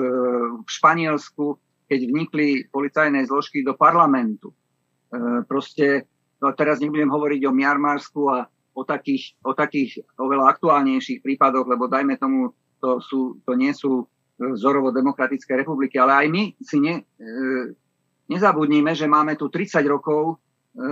[0.64, 4.50] v Španielsku, keď vnikli policajné zložky do parlamentu.
[4.50, 4.56] E,
[5.44, 6.08] proste
[6.52, 12.18] teraz nebudem hovoriť o Miarmarsku a o takých, o takých oveľa aktuálnejších prípadoch, lebo dajme
[12.18, 12.50] tomu,
[12.82, 14.04] to, sú, to nie sú e,
[14.52, 17.32] vzorovo demokratické republiky, ale aj my si ne, e,
[18.28, 20.36] nezabudníme, že máme tu 30 rokov
[20.74, 20.86] e,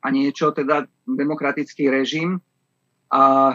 [0.00, 2.40] a niečo, teda demokratický režim.
[3.12, 3.54] A,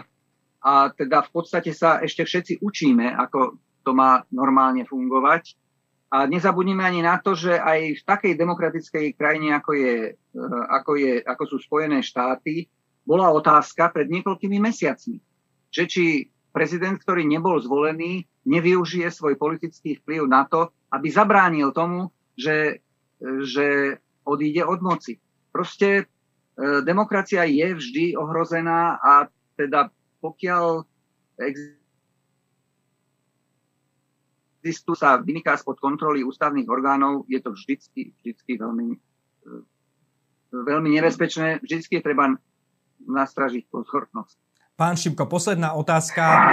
[0.62, 5.58] a teda v podstate sa ešte všetci učíme, ako to má normálne fungovať
[6.12, 10.92] a nezabudnime ani na to, že aj v takej demokratickej krajine, ako, je, eh, ako,
[10.96, 12.70] je, ako sú Spojené štáty,
[13.06, 15.18] bola otázka pred niekoľkými mesiacmi,
[15.70, 16.06] že či
[16.50, 22.82] prezident, ktorý nebol zvolený, nevyužije svoj politický vplyv na to, aby zabránil tomu, že,
[23.44, 25.18] že odíde od moci.
[25.50, 26.06] Proste eh,
[26.86, 29.90] demokracia je vždy ohrozená a teda
[30.22, 30.84] pokiaľ
[34.66, 38.98] cistu sa vymyká spod kontroly ústavných orgánov, je to vždycky, vždycky veľmi,
[40.50, 41.62] veľmi nebezpečné.
[41.62, 42.34] Vždycky treba
[43.06, 44.42] nastražiť pozornosť.
[44.76, 46.52] Pán Šimko, posledná otázka.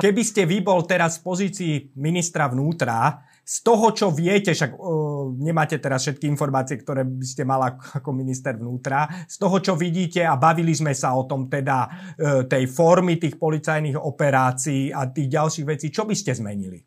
[0.00, 5.32] Keby ste vy bol teraz v pozícii ministra vnútra, z toho, čo viete, však uh,
[5.40, 10.20] nemáte teraz všetky informácie, ktoré by ste mala ako minister vnútra, z toho, čo vidíte
[10.20, 15.32] a bavili sme sa o tom teda uh, tej formy tých policajných operácií a tých
[15.32, 16.80] ďalších vecí, čo by ste zmenili?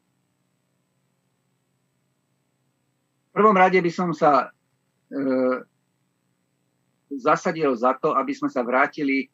[3.14, 5.58] V prvom rade by som sa uh,
[7.12, 9.28] zasadil za to, aby sme sa vrátili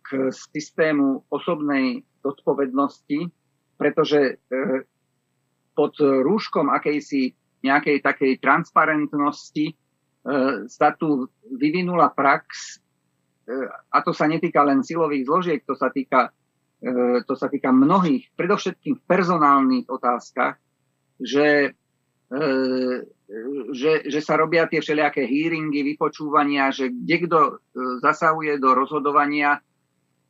[0.00, 3.28] k systému osobnej zodpovednosti,
[3.76, 4.40] pretože
[5.76, 9.74] pod rúškom akejsi nejakej takej transparentnosti e,
[10.70, 12.78] sa tu vyvinula prax,
[13.46, 13.54] e,
[13.90, 16.30] a to sa netýka len silových zložiek, to sa týka,
[16.82, 20.58] e, to sa týka mnohých, predovšetkým v personálnych otázkach,
[21.18, 21.74] že,
[22.30, 22.40] e,
[23.76, 27.52] že, že sa robia tie všelijaké hearingy, vypočúvania, že niekto e,
[28.00, 29.60] zasahuje do rozhodovania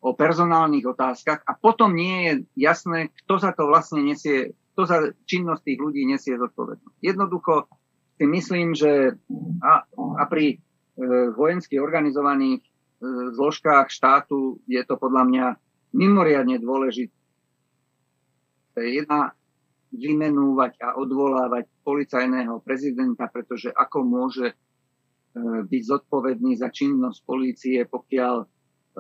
[0.03, 2.33] o personálnych otázkach a potom nie je
[2.71, 7.03] jasné, kto za to vlastne nesie kto za činnosť tých ľudí nesie zodpovednosť.
[7.03, 7.67] Jednoducho
[8.15, 9.19] si myslím, že
[9.59, 10.57] a, a pri e,
[11.35, 12.71] vojensky organizovaných e,
[13.35, 15.47] zložkách štátu je to podľa mňa
[15.99, 17.15] mimoriadne dôležité.
[18.79, 19.35] Jedna
[19.93, 24.55] vymenúvať a odvolávať policajného prezidenta, pretože ako môže e,
[25.65, 28.47] byť zodpovedný za činnosť polície, pokiaľ, e,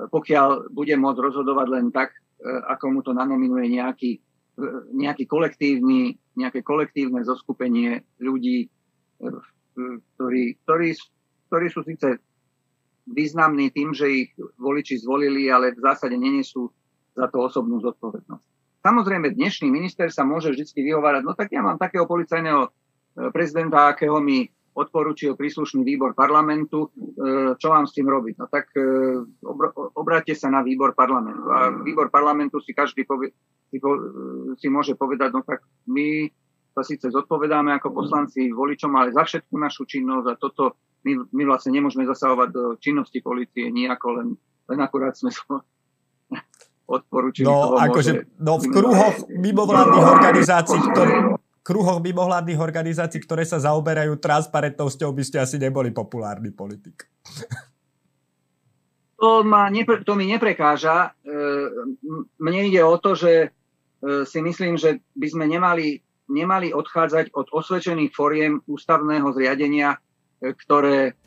[0.08, 4.22] pokiaľ bude môcť rozhodovať len tak, e, ako mu to nanominuje nejaký
[4.90, 8.66] nejaký kolektívny, nejaké kolektívne zoskupenie ľudí,
[10.18, 10.88] ktorí, ktorí,
[11.46, 12.18] ktorí sú síce
[13.06, 16.74] významní tým, že ich voliči zvolili, ale v zásade nenesú
[17.16, 18.57] za to osobnú zodpovednosť.
[18.78, 22.70] Samozrejme, dnešný minister sa môže vždy vyhovárať, no tak ja mám takého policajného e,
[23.34, 24.46] prezidenta, akého mi
[24.78, 28.38] odporúčil príslušný výbor parlamentu, e, čo mám s tým robiť.
[28.38, 28.82] No tak e,
[29.98, 31.42] obráťte sa na výbor parlamentu.
[31.50, 33.34] A výbor parlamentu si každý povie,
[33.74, 33.82] si,
[34.62, 36.30] si môže povedať, no tak my
[36.78, 41.42] sa síce zodpovedáme ako poslanci voličom, ale za všetku našu činnosť a toto my, my
[41.50, 44.28] vlastne nemôžeme zasahovať do činnosti policie nejako, len,
[44.70, 45.34] len akurát sme
[46.88, 47.44] odporúčili.
[47.44, 51.12] No, akože, no v kruhoch mimovládnych organizácií, ktoré,
[51.60, 57.04] kruhoch mimovládnych organizácií, ktoré sa zaoberajú transparentnosťou, by ste asi neboli populárny politik.
[59.18, 61.10] To, ma nepre, to mi neprekáža.
[61.26, 61.36] E,
[62.38, 63.50] mne ide o to, že
[63.98, 65.98] E, si myslím, že by sme nemali,
[66.30, 69.98] nemali odchádzať od osvedčených foriem ústavného zriadenia,
[70.38, 71.18] e, ktoré,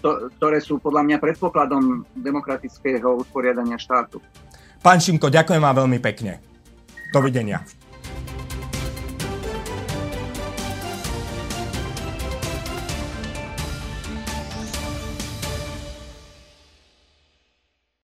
[0.00, 4.24] to, ktoré sú podľa mňa predpokladom demokratického usporiadania štátu.
[4.84, 6.44] Pán Šimko, ďakujem vám veľmi pekne.
[7.08, 7.64] Dovidenia.